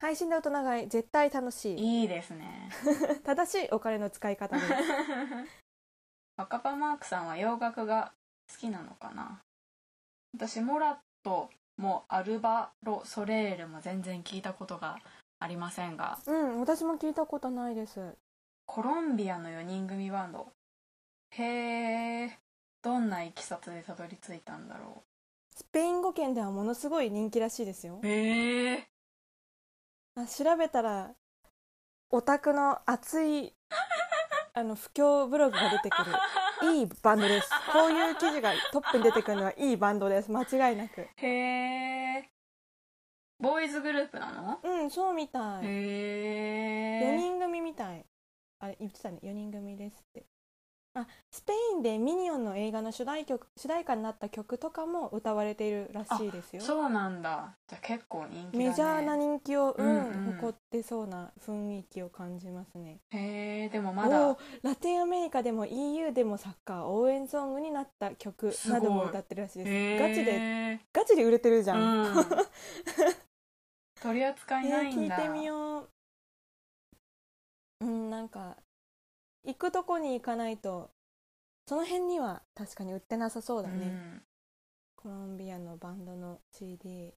[0.00, 2.00] 配信で大人買い絶対楽しい。
[2.02, 2.68] いいですね。
[3.24, 4.72] 正しいお金の使い方です。
[6.36, 8.12] 若葉マークさんは洋楽が
[8.52, 9.40] 好きなのかな？
[10.34, 14.98] 私モラットもアルバロ・ソレールも全然聞いたことが
[15.38, 16.18] ありませんが。
[16.26, 18.16] うん私も聞いたことないです。
[18.66, 20.48] コロンビアの4人組バンド。
[21.30, 22.38] へえ
[22.82, 25.02] どんないきさつでたどり着いたんだろ
[25.50, 28.00] スペイン語圏ではものすごい人気らしいですよ。
[28.02, 28.88] うへえ
[30.16, 31.14] あ調べたら
[32.10, 33.54] オタクの熱い
[34.54, 36.12] あの不況ブログが出てくる
[36.74, 37.50] いいバンドです。
[37.72, 40.30] こういう記事がトップに出てくるのはいいバンドです。
[40.30, 41.08] 間違いなく。
[41.16, 41.28] へ
[42.18, 42.30] え
[43.38, 44.60] ボーイズグループなの？
[44.62, 45.66] うんそうみたい。
[45.66, 45.68] へ
[47.02, 48.06] 4え人組みたい。
[48.60, 49.18] あれ言ってたね。
[49.22, 50.24] 4人組ですって
[50.96, 56.62] あスペインでミニオンの映画の主題曲主題歌になった曲とかも歌われているらしいですよ。
[56.62, 57.56] そうなんだ。
[57.66, 58.68] じゃあ結構人気だね。
[58.68, 60.32] メジャーな人気を、うんうんうん。
[60.34, 63.00] 誇ってそうな雰囲気を感じますね。
[63.10, 64.36] へえでもまだ。
[64.62, 70.00] ラテンアメリカでも EU でもサッカー応援ソングになった曲なども歌ってるらしいです。
[70.00, 72.14] ガチでガチで売れてるじゃん、うん。
[74.00, 75.88] 取り扱いえないんだ、ー聞いてみよう。
[77.80, 78.56] うんなんか
[79.44, 80.90] 行くとこに行かないと
[81.66, 84.22] その辺には確かに売ってなさそうだね、うん。
[84.96, 87.14] コロンビアのバンドの CD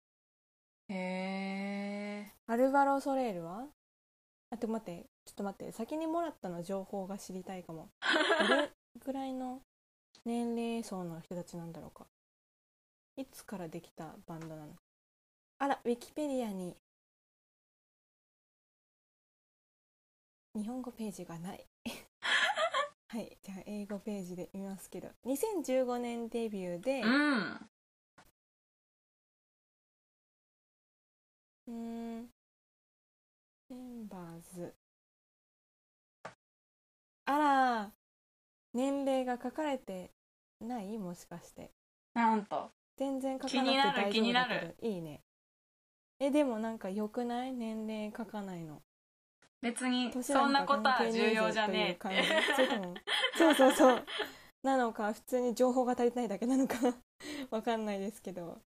[0.90, 3.66] へえアルバロ・ソレールは？
[4.50, 5.06] あと待って。
[5.26, 5.74] ちょっと待って。
[5.74, 7.90] 先にもらったの情報が知りたいかも。
[8.48, 8.72] どれ
[9.06, 9.60] ぐらいの
[10.24, 12.06] 年齢層の人たちなんだろうか。
[13.18, 14.70] いつからできたバンドなの？
[15.60, 16.78] あらウィキペディアに
[20.56, 21.66] 日本語ページがない
[23.10, 27.02] はいじゃあ英語ページで見ますけど2015年デビューで
[31.68, 32.30] うん
[33.70, 34.74] メンバーズ。
[37.26, 37.92] あら
[38.74, 40.12] 年齢が書かれて
[40.62, 40.98] ない？
[40.98, 41.72] もしかして。
[42.14, 42.72] なんと。
[42.98, 44.76] 全然書かなくて大丈夫だ気になける。
[44.82, 45.22] どいいね。
[46.20, 47.54] えでもなんか良くない？
[47.54, 48.82] 年齢書かないの
[49.62, 51.92] 別に年そんなことは重要じゃねえ。
[51.92, 52.20] って感じ
[53.38, 54.06] そうそうそう。
[54.64, 56.76] なのか普通に情報が足りてないだけなのか。
[57.50, 58.62] わかんないですけど。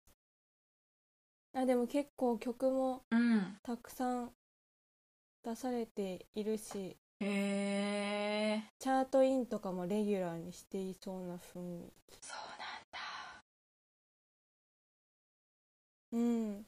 [1.53, 3.57] あでも結構曲もうん。
[3.63, 4.31] たくさん
[5.43, 8.63] 出されているしへえ。
[8.79, 12.99] チャートインとかもレギュラーにしていそうな雰囲そうなんだ。
[16.11, 16.65] 気うん。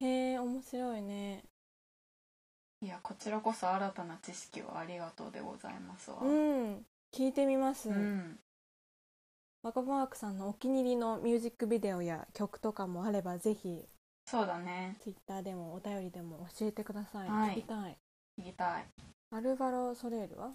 [0.00, 1.44] へえ面白いね
[2.84, 6.18] いやこちらこそ新たな知識をありがとうでございますわ。
[6.20, 6.84] うん。
[7.16, 8.38] 聞いてみます、うん。
[9.62, 13.86] 若葉マークさんのお気に入りのミュージックビデオや曲とかもあればぜひ
[14.26, 14.96] そうだね。
[15.02, 17.52] ツイッターでもお便りでも教えてください、はい。
[17.52, 17.96] 聞きたい。
[18.38, 18.84] 聞きたい。
[19.34, 20.50] アルバロ・ソレールは？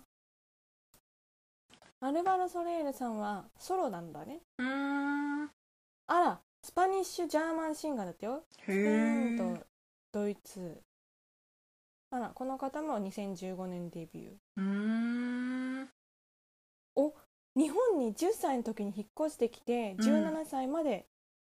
[2.01, 4.41] アルバロ・ソレールさんはソロなんだね。
[4.59, 5.43] うーん。
[5.45, 5.49] あ
[6.07, 8.43] ら Spanish German singer だったよ。
[8.59, 9.65] へスペインと
[10.11, 10.79] ドイツ
[12.11, 14.31] あらこの方も2015年デビュー。
[14.57, 15.89] うーん。
[17.55, 20.05] 日本に10歳の時に引っ越してきてうん。
[20.05, 21.07] 17歳まで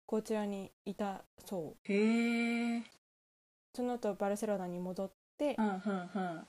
[0.06, 2.82] こちらにいたそう、へえ
[3.74, 6.46] その後バルセロナに戻って、うんうんうん。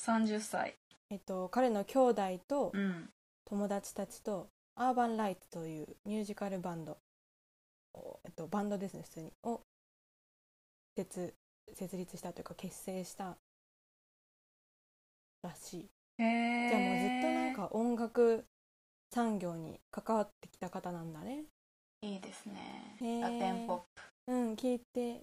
[0.00, 0.76] 30歳。
[1.10, 3.10] えっと、彼の兄弟とうん。
[3.46, 6.98] 友達たちとアーバンライトというミュージカルバンド
[7.92, 9.60] を、えっと、バンドですね普通にを
[10.96, 11.34] 設
[11.74, 13.36] 設立したというか結成した
[15.42, 15.86] らしい。
[16.18, 18.44] じゃあもうずっとなんか音楽
[19.12, 21.44] 産業に関わってきた方なんだね。
[22.02, 22.96] いいですね。
[23.20, 24.32] ラテンポップ。
[24.32, 25.22] うん聞いて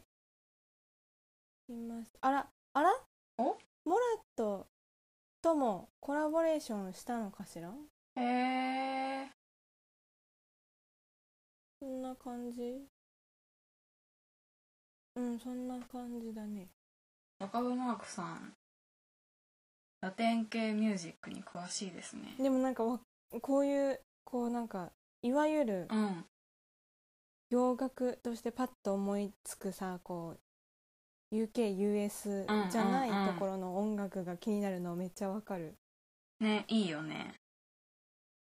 [1.70, 2.12] います。
[2.22, 2.90] あらあら？
[3.38, 3.58] お？
[3.86, 4.68] モラット
[5.42, 7.74] ともコラボレーションしたのかしら？
[8.18, 8.22] へ
[9.26, 9.30] え
[11.80, 12.86] そんな感じ
[15.16, 16.68] うんそんな感じだね。
[17.40, 18.54] 若葉マークさん
[20.02, 22.36] ラテン系ミュージックに詳しいですね。
[22.40, 23.00] でもなんかわ
[23.42, 26.26] こういうこうなんかいわゆるうん。
[27.50, 30.38] 洋楽としてパッと思いつくさこ
[31.32, 35.76] う UKUS じゃないところの音楽が気になるのめっちゃわかる。
[36.40, 37.34] ねいいよね。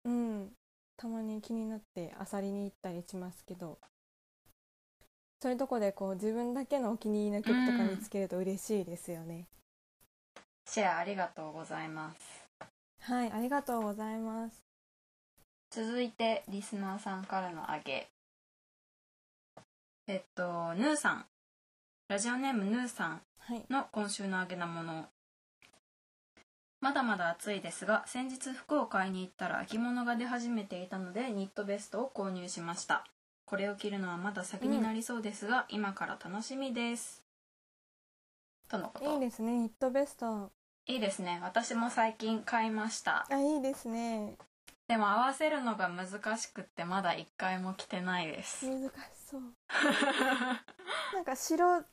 [0.05, 0.51] うん。
[0.95, 3.79] たまに気になって漁りに行ったりしますけど
[5.41, 9.47] そういうとこでこう自分だけのお気に入りの曲とか見つけると嬉しいですよね、
[10.65, 12.47] シェアありがとうございます。
[13.02, 14.62] はいありがとうございます。
[15.71, 18.10] 続いてリスナーさんからのあげ。
[20.08, 21.25] えっとヌーさん。
[22.10, 23.63] ラジオネームヌーさんはい。
[23.69, 25.06] の今週のあげなもの。
[26.82, 33.06] まだまだ暑いですが先日服を買いに行ったら秋物が出始めていたのでニットベストを購入しました
[33.49, 37.23] これを着るのはまだ先になりそうですが、今から楽しみです。
[38.69, 39.12] とのこと。
[39.12, 39.57] いいですね。
[39.57, 40.51] ニットベスト。
[40.85, 41.39] いいですね。
[41.41, 43.25] 私も最近買いました。
[43.27, 44.35] あいいですね。
[44.88, 48.67] でも合わせるのが難しくってまだ一回も着てないです。
[48.67, 48.91] 難し
[49.27, 49.41] そう。
[51.15, 51.83] なんか白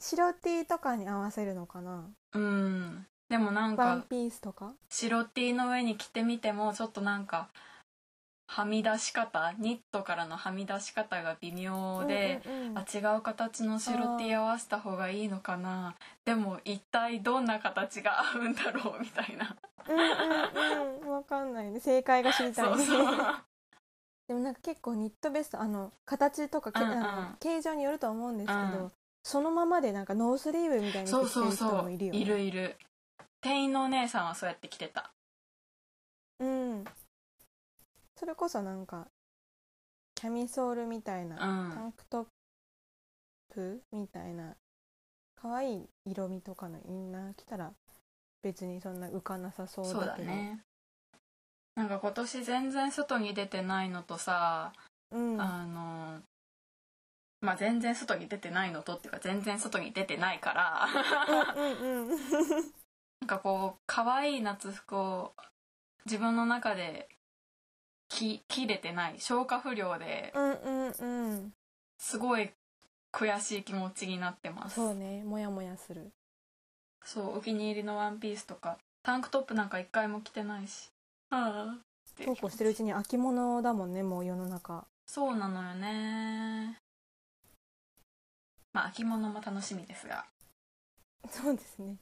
[0.00, 2.08] 白 T とかに合わせるのかな？
[2.32, 3.06] うん。
[3.28, 4.72] でもなんかワンピースとか？
[4.88, 7.50] 白 T の上に着てみてもちょっとなんか
[8.46, 12.78] はみ出し方ニットからのはみ出し方が微妙で、うんうんうん。
[12.78, 15.94] あ違う形の白 T 合わせた方がいいのかな。
[16.24, 19.56] でも一体どんな形が合うんだろうみたいな。
[19.88, 21.10] うんうんうん。
[21.10, 21.80] わかんないね。
[21.80, 22.84] 正解が知りたいね。
[22.84, 23.16] そうそう。
[24.28, 26.98] でもなんか結構ニットベストあの形とかけ、うんうん。
[26.98, 28.92] あの形状によると思うんですけど、うん。
[29.22, 31.52] そのままでなんかノースリーブみたいに着てるそうそう。
[31.52, 32.18] そう人もいるよね。
[32.18, 32.76] いるいる。
[33.40, 35.10] 店員のお姉さんはそうやって着てた。
[36.40, 36.84] うん
[38.24, 39.06] それこそなんか
[40.14, 41.74] キャミソールみたいな、うん。
[41.74, 42.24] タンクトッ
[43.54, 44.54] プみたいな
[45.38, 47.72] 可愛い色味とかのインナー着たら
[48.42, 50.00] 別にそんな浮かなさそうだけど。
[50.00, 50.60] そうだね。
[51.76, 54.72] なんか今年全然外に出てないのとさ、
[55.10, 55.38] うん。
[55.38, 56.20] あの
[57.42, 60.88] まあ全然外に出てないのとっていうか全然外に出てないから。
[61.54, 62.18] うんうんうん
[63.20, 65.34] なんかこう可愛い夏服を
[66.06, 67.10] 自分の中で
[68.08, 71.52] 着着れてない消化不良でうんうんうん。
[71.98, 72.50] すごい
[73.12, 74.76] 悔しい気持ちになってます。
[74.76, 76.12] そうねモヤモヤする。
[77.04, 80.90] そうお気に入りのワンピースとかタンクトップなんか一回も着てないし。
[81.30, 81.78] ああ。
[82.12, 82.24] って。
[82.24, 84.86] そうこうしてるうちに秋物だもんねもう世の中。
[85.06, 86.78] そうなのよね。
[88.72, 90.24] まあ秋物も楽しみですが。
[91.30, 91.96] そうですね。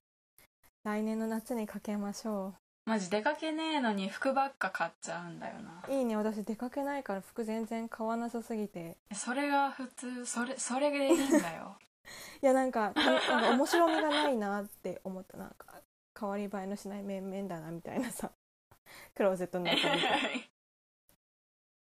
[0.85, 5.85] 来年の夏にかけましょマジ出かけねえのに服ばっか買っちゃうんだよな。
[5.89, 8.97] ういいね私出かけないから服全然買わなさすぎて。
[9.15, 11.77] それが普通それそれでいいんだよ。
[12.43, 15.37] いやなんかたなんか面白みがないなって思った。
[15.37, 15.81] なんか
[16.19, 18.33] 変わり映えのしない面々だなみたいなさ。
[19.15, 20.51] クローゼットの中見て。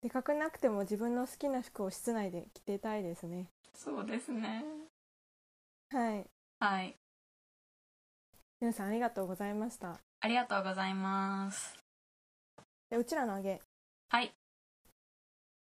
[0.00, 3.50] でかくなくても自分の好きな服を室内で着てたいですね。
[3.74, 4.64] そうですね。
[5.90, 6.26] はい。
[6.58, 6.96] はい。
[8.60, 11.76] 皆さんありがとうございましたありがとうございます。
[12.90, 13.60] でうちらのあげ。
[14.08, 14.32] はい。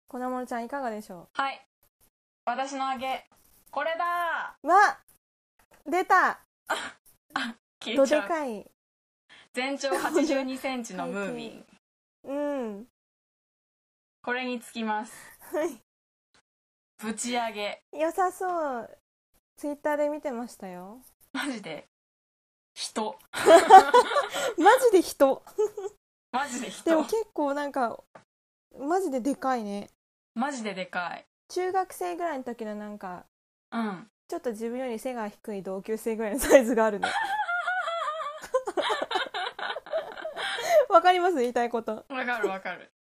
[0.08, 1.66] 粉ものちゃんいかがでしょはい。
[2.44, 3.26] 私のあげ。
[3.70, 4.56] これだ。
[4.62, 4.98] うわ
[5.86, 6.40] 出た！
[6.68, 6.74] ど
[7.94, 8.28] で消えちゃう。
[8.28, 8.70] かい。
[9.52, 11.66] 全長8 2センチのムーミン
[12.24, 12.88] うん。
[14.22, 15.12] これにつきます。
[15.52, 15.82] はい。
[16.98, 17.82] ぶち上げ。
[17.92, 18.98] 良さそう。
[19.56, 21.00] ツイッターで見てましたよ。
[21.32, 21.88] マジで
[22.78, 23.18] 人。
[24.56, 25.42] マジで人。
[26.30, 26.84] マジで人。
[26.88, 27.98] でも結構なんか
[28.78, 29.90] マジででかいね。
[30.34, 31.26] マジででかい。
[31.48, 33.24] 中学生ぐらいの時のなんか
[33.72, 34.08] うん。
[34.28, 37.08] ちょっと自分より背が低い同級生ぐらいのサイズがあるね。
[40.88, 41.36] わかります？
[41.38, 42.06] 言いたいこと。
[42.08, 42.92] わかるわかる。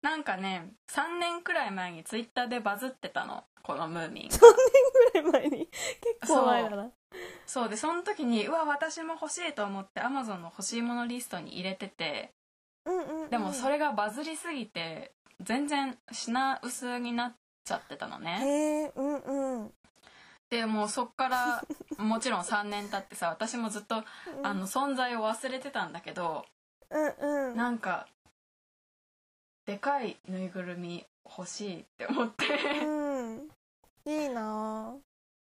[0.00, 3.44] なんかね3年くらい前にツイッターでバズってたの。
[3.62, 5.68] このムーミンぐらい前に？
[5.68, 6.90] 結構前だな
[7.52, 12.32] そうでその時にうわ私も欲しいと思ってアマゾンの欲しいものリストに入れてて。
[12.86, 15.12] うんうん、うん、でもそれがバズりすぎて
[15.42, 17.34] 全然品薄になっ
[17.66, 18.38] ちゃってたのね。
[18.40, 19.70] へえうんうん。
[20.48, 21.62] でもうそっから
[22.02, 24.02] もちろん3年経ってさ私もずっと
[24.42, 26.46] あの存在を忘れてたんだけど
[26.88, 27.56] うんうん。
[27.56, 28.08] なんか
[29.66, 32.46] でかいぬいぐるみ欲しいって思って。
[32.82, 33.50] うん。
[34.06, 34.96] いいな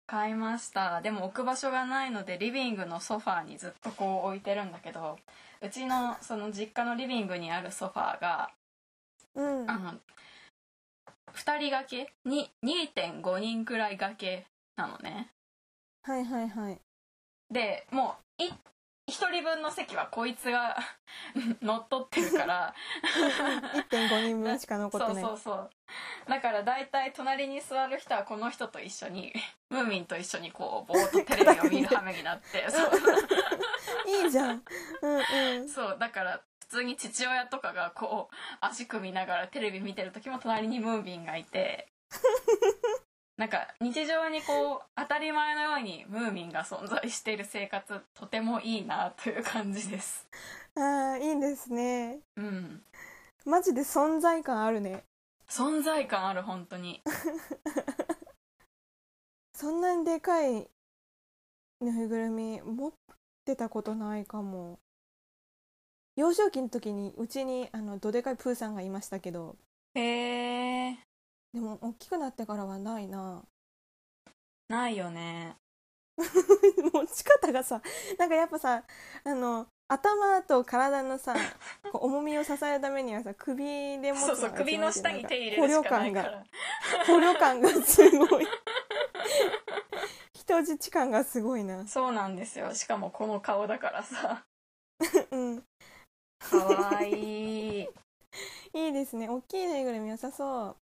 [0.06, 1.00] 買いました。
[1.00, 5.18] でも置く場所がないのでリビングのソファーにずっとこう置いてるんだけど
[5.60, 8.50] うちのその実家のリビングにあるソファーが
[9.34, 9.70] うん。
[9.70, 9.94] あの
[11.34, 12.12] 2人掛け？
[12.24, 14.46] に2.5人くらい掛け
[14.76, 15.28] なのね。
[16.02, 16.78] はいはいはい。
[17.50, 18.42] でもう
[19.08, 20.76] 一人分の席はこいつが
[21.62, 22.74] 乗っ取ってるから。
[23.88, 25.22] 1.5人分しか残ってない。
[25.22, 25.70] そうそうそう。
[26.28, 29.32] だから大体隣に座る人はこの人と一緒に
[29.70, 32.68] ムーミンと一緒にこうぼーっとテレビを見る羽目になって。
[32.68, 34.64] そ ういいじゃん。
[35.02, 35.16] うん
[35.60, 35.68] うん。
[35.68, 41.92] そうだから普通に父親とかがこう足組みながらテレビ見てる時も隣にムーミンがいて
[43.36, 50.26] なんか日常にこう当たり前のようにムーミンが存在している生活とてもいいなという感じです。
[50.74, 52.20] ああいいですね。
[52.36, 52.80] うん。
[53.44, 55.04] マジで存在感あるね。
[55.48, 57.02] 存在感ある本当に。
[59.52, 60.68] そんなにでかい
[61.80, 62.92] ぬいぐるみ持っ
[63.44, 64.78] てたことないかも。
[66.16, 69.56] 幼少期の時にうちにあのどでかいプーさんがいましたけど。
[69.94, 70.98] へえ
[71.52, 73.42] でも大きくなってからはないな。
[74.68, 75.56] ないよね。
[76.16, 77.82] 持ち方がさ
[78.18, 78.82] なんかやっぱさ
[79.24, 81.34] あの頭と体のさ
[81.92, 83.64] こう重みを支えるためにはさ首
[84.00, 86.44] で持つのがそうそう首の下に手入れるしかないから。
[87.06, 88.46] 捕虜感がすごい。
[90.34, 91.86] 人質感がすごいな。
[91.86, 92.72] そうなんですよ。
[92.74, 94.44] しかもこの顔だからさ。
[95.30, 95.64] うん。
[96.38, 97.88] かわいい。
[98.72, 99.28] いいですね。
[99.28, 100.76] 大きいぬいぐるみ良さそう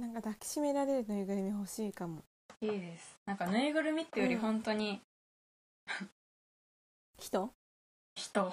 [0.00, 2.22] なんか抱きしめられるぬいぐるみ欲しいかも。
[2.62, 3.18] いいです。
[3.26, 4.40] なんかぬいぐるみっていうよりうん。
[4.40, 5.02] 本当に
[7.18, 7.50] 人？
[8.14, 8.50] 人。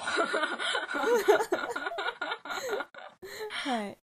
[3.49, 3.97] はい。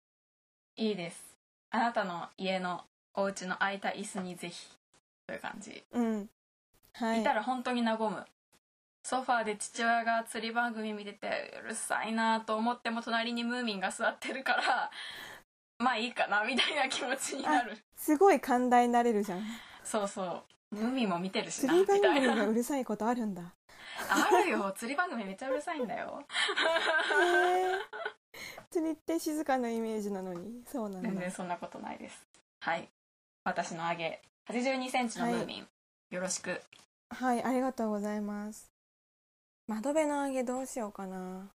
[0.78, 1.36] いいです。
[1.70, 4.68] あなたの家のお家の空いた椅子にぜひ
[5.28, 6.30] という感じ、うん。
[6.94, 7.22] はい。
[7.22, 8.26] い、たら本当に和む。
[9.04, 14.90] ソファーで父親が釣り番組見ててうるさいなと思っても隣にムーミンが座ってるから
[15.84, 17.78] まあいいかなみたいな気持ちになる。
[17.96, 19.42] すごい寛大になれるじゃん。
[19.84, 20.44] そうそう。
[20.76, 23.54] ムーミンも見てるし釣なみり番組たいながうるさいことあるんだ。
[24.10, 24.74] あるよ。
[24.76, 26.24] 釣り番組めっちゃうるさいんだよ。
[26.24, 28.04] へえ
[28.72, 30.64] 釣りって静かなイメージなのに。
[30.66, 31.10] そうなんだ。
[31.10, 32.26] 全然そんなことないです。
[32.62, 32.90] はい。
[33.44, 34.22] 私のあげ。
[34.50, 35.68] 8 2センチのムーミン、
[36.10, 36.60] よろしく。
[37.12, 38.72] はいありがとうございます。
[39.68, 41.52] 窓辺の揚げどうしようかな。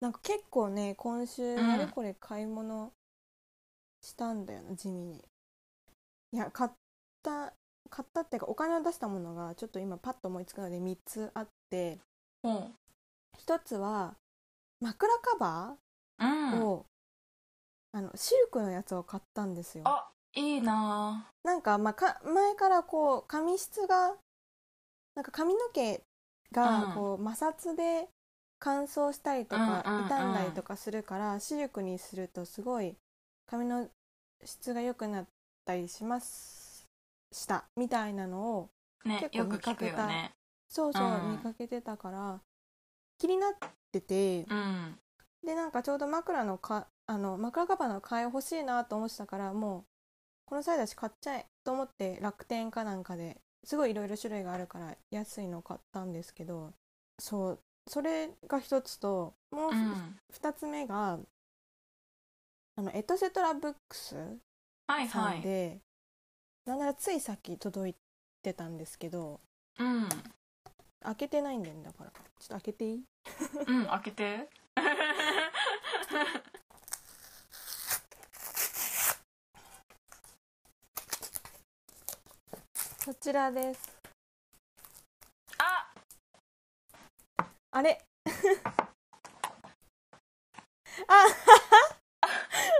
[0.00, 1.70] なんか結構ね今週うん。
[1.70, 2.92] あれこれ買い物
[4.02, 5.24] したんだよな、地味に。
[6.32, 6.70] いや買っ
[7.22, 7.52] た
[7.90, 11.98] 買ったっていうかお金を出したものがちょっと今パッと思いつくので3つあって。
[12.42, 12.74] うん。
[13.38, 14.14] 1つは
[14.80, 15.76] 枕カバ
[16.18, 16.52] うん。
[16.54, 16.86] ーを、
[17.92, 19.84] あのシルクのやつを買ったんですよ。
[19.86, 21.30] あいいな。
[21.44, 24.16] なんか,、まあ、か前からこう髪質が
[25.14, 26.04] なんか髪の毛
[26.60, 26.62] うん。
[26.62, 28.08] がこう摩擦で
[28.58, 30.08] 乾燥したりとかうんうんうん。
[30.08, 32.96] 傷んだりとかするからシルクにするとすごい
[33.50, 33.88] 髪の
[34.44, 35.26] 質が良くなっ
[35.64, 36.86] たりします
[37.32, 38.70] したみたいなのを
[39.04, 40.02] ね結構見かけた。
[40.02, 40.32] よね。
[40.68, 41.32] そうそううん。
[41.32, 42.40] 見かけてたから
[43.18, 43.52] 気になっ
[43.92, 44.44] てて。
[44.48, 44.98] うん。
[45.44, 49.84] でなんかちょうど枕のかあの枕カバーの替え欲しいなと思ってたからもう
[50.44, 56.72] この際だし買っちゃえと思って楽天かなんかですごいいろいろ種類があるから安いの買ったんですけど
[57.18, 60.16] そうそれが一つともううん。
[60.32, 61.18] 二つ目が
[62.78, 64.16] あのエトセトラブックスさ
[64.86, 65.40] はいはい。
[65.40, 65.80] んで、
[66.64, 67.94] なんならついさっき届い
[68.40, 69.40] てたんですけど
[69.80, 70.08] うん。
[71.02, 72.10] 開けてないんだよねだから。
[72.12, 73.02] ちょっと開けていい？
[73.66, 74.48] うん開けて。
[83.04, 83.98] こちらです。
[85.58, 85.90] あ！
[87.72, 87.98] あれ。
[91.08, 91.26] あ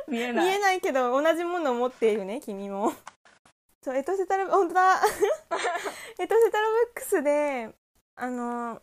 [0.11, 0.47] 見えない。
[0.47, 2.93] 見えないけど同じものを持っているね君も。
[3.83, 5.01] そうエトセトラ本当だ。
[6.19, 7.75] エトセトラブックスで
[8.17, 8.83] あの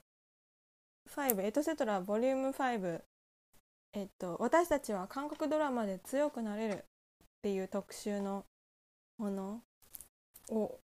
[1.10, 3.04] 5エトセトラボリューム5
[3.94, 6.86] えっと私たちは韓国ドラマで強くなれるっ
[7.42, 8.46] ていう特集の
[9.18, 9.62] もの
[10.50, 10.80] を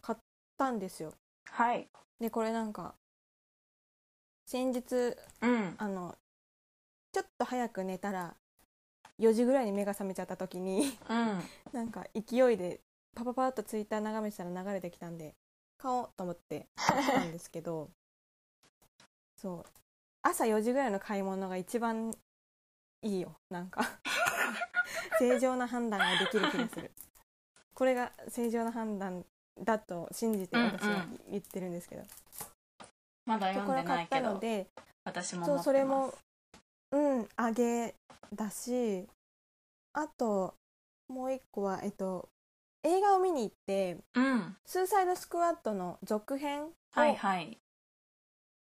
[0.00, 0.18] 買っ
[0.56, 1.12] たんですよ。
[1.44, 1.88] はい。
[2.20, 2.94] でこれなんか
[4.46, 5.74] 先日うん。
[5.78, 6.16] あの
[7.12, 8.36] ちょっと早く寝たら
[9.20, 11.42] 4時ぐらいに目が覚めちゃった時にうん。
[11.72, 12.80] なんか勢いで
[13.14, 15.34] パパパッとツイッター眺めてたら流れてきたんで
[15.78, 17.90] 買おうと思って買ったんですけど
[19.38, 19.64] そう。
[20.22, 22.12] 朝4時ぐらいの買い物が一番
[23.02, 23.36] いいよ。
[23.50, 23.82] なんか
[25.18, 26.90] 正常な判断ができる気がする。
[27.74, 29.24] これが正常な判断
[29.62, 32.02] だと信じて私は言ってるんですけど、
[33.26, 34.66] まだで読んでこれ買ったないけどので
[35.04, 36.12] 私も持そうそれも
[36.92, 37.94] うんあげ
[38.34, 39.06] だし
[39.92, 40.54] あと
[41.08, 42.28] もう一個はえっと
[42.82, 47.58] 映画を見に行ってうん「スーサイドスクワット」の続編をはいはい。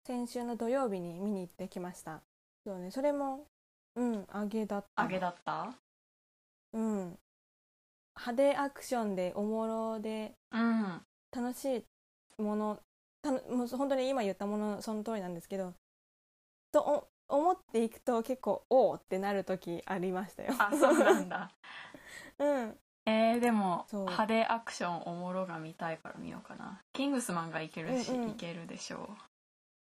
[0.05, 2.23] 先週の土曜日に見に行ってきました。
[2.65, 3.47] そうねそれも
[3.95, 5.03] うんあげだった。
[5.03, 5.73] あげだった？
[6.73, 7.19] うん。
[8.17, 11.07] 派手アクションでおもろでうん。
[11.31, 12.81] 楽しいもの
[13.23, 15.73] たのもう本当に今言ったものその通りなんですけど
[16.73, 20.55] とお思っていくと結構おおってなる時ありましたよ。
[20.59, 21.51] あそうなんだ。
[22.39, 22.79] うん。
[23.05, 26.81] えー、でも派手アクションおもろが見たいから見ようかな。
[26.93, 28.31] キングスマンがいけるし、うんうん。
[28.31, 29.23] いけるでしょう。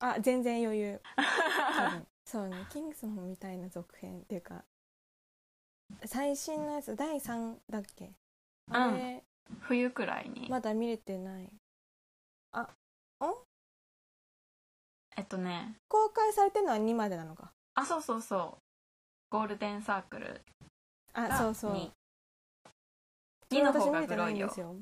[0.01, 1.01] あ全然余裕。
[1.77, 2.07] 多分。
[2.25, 2.67] そうね。
[2.71, 4.65] キングスマンみたいな続編っていうか。
[6.07, 8.13] 最新のやつ第3だっけ？
[8.71, 9.23] あれ、
[9.61, 11.53] 冬くらいに、まだ見れてない
[15.17, 15.77] えっとね。
[15.89, 17.53] 公開されてるのは2までなのか。
[17.75, 18.63] あそうそうそう。
[19.31, 20.43] ゴールデンサークル。
[21.15, 21.73] があそうそう。
[21.73, 21.91] 2
[23.51, 24.25] 2の方がグロいよ。
[24.25, 24.77] ないんですよ。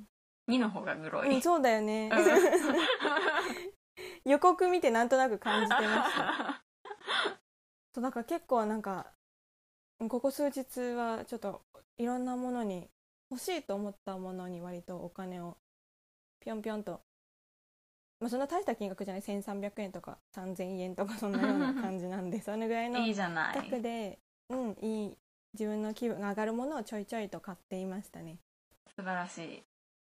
[0.49, 2.11] 2の方がグロい、うん、そうだよね。
[2.13, 2.21] うん。
[4.31, 6.63] 予告見てなんとなく感じてました。
[7.95, 9.13] そうだから結構なんか
[10.09, 11.63] ここ数日はちょっと
[11.99, 12.89] いろんなものに
[13.31, 15.59] 欲しいと思ったものに割とお金を
[16.41, 17.03] ぴょんぴょんと
[18.21, 24.19] まあそんな大した金額じゃない？1300円とか3000円とかそんなような感じなんで そのぐらいの額で
[24.51, 25.17] うんいい
[25.55, 28.39] 自分の気分が上がるものをちょいちょいと買っていましたね。
[28.95, 29.63] 素晴らしい。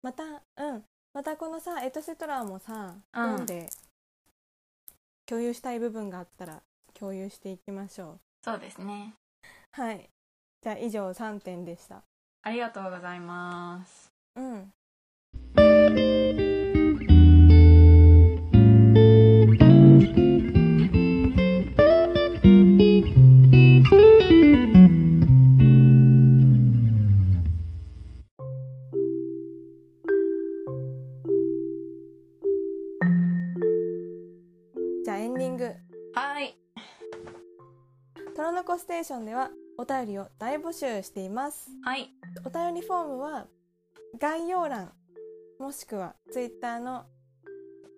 [0.02, 0.24] また
[0.58, 0.84] うん。
[1.14, 3.24] またこのさエトセトラもさ、うん。
[3.24, 3.70] 読んで
[5.26, 8.20] 共有したい部分があったら共有していきましょう。
[8.44, 9.14] そうですね。
[9.72, 10.10] はい。
[10.62, 12.04] じゃあ以上3点でした。
[12.42, 14.12] ありがとうございます。
[14.36, 14.74] うん
[38.70, 39.50] コステーションでは
[39.80, 41.72] お便りを大募集しています。
[41.84, 42.12] はい。
[42.46, 43.48] お便りフォームは
[44.22, 44.92] 概要欄
[45.60, 47.06] もしくは Twitter の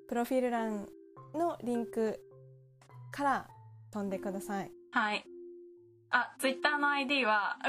[0.07, 0.87] プロフィール欄
[1.35, 2.21] のリンク
[3.11, 3.47] から
[3.91, 4.71] 飛んでください。
[4.91, 5.25] はい。
[6.09, 7.57] あツイッターの ID は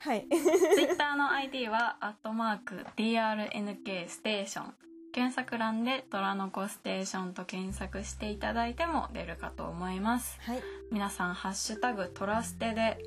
[0.00, 0.28] はい。
[0.28, 0.36] ツ
[0.82, 4.74] イッターの ID はアットマーク DRNK ステーション。
[5.14, 10.38] 検索欄で「トラノコステーション」と検索していただいても出るかと思います。
[10.42, 12.98] はい皆さん「ハッシュタグトラステ」で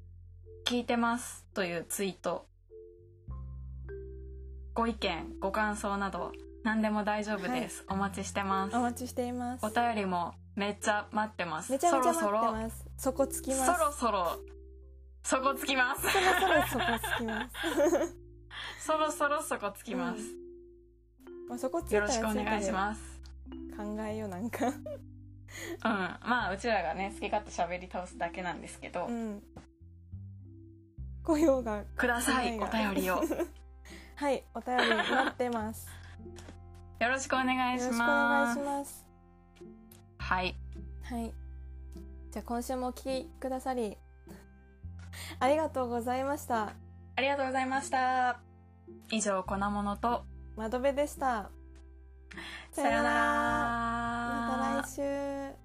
[0.66, 2.46] 「聞いてます」というツイート。
[4.74, 6.32] ご意見ご感想など
[6.64, 8.76] 何でも大丈夫です、お待ちしてます。
[8.76, 9.64] お待ちしています。
[9.64, 11.72] お便りもめっちゃ待ってます。
[11.72, 13.80] めちゃめちゃ待ってそろますそこつきそます。
[13.80, 14.38] ろそろ。
[15.22, 16.02] そこつきます。
[16.02, 18.14] そろそろそこつきます。
[18.86, 20.22] そろそろそこつきます、
[21.48, 22.72] まあそこつよろしくお願いしす。
[22.72, 23.20] ます
[23.76, 24.66] 考えようなんか。
[24.66, 25.13] うん
[25.82, 29.42] まあうちらがね好き勝手喋り倒すだけなんですけど、うん。
[31.22, 31.84] 雇用が。
[31.96, 33.22] くださいお便りを。
[34.16, 35.88] はいお便り待って ます。
[37.00, 39.06] よろしくお願いしよろしくお願いますします。
[40.18, 40.56] はい。
[41.02, 41.32] はい。
[42.30, 43.98] じゃあ今週もお聞きくださり。
[45.38, 46.72] ありがとうございました。
[47.16, 48.40] ありがとうございました。
[49.10, 50.24] 以上粉物と。
[50.56, 51.50] 窓辺でした
[52.72, 53.10] さよなら。
[54.48, 55.63] また来週。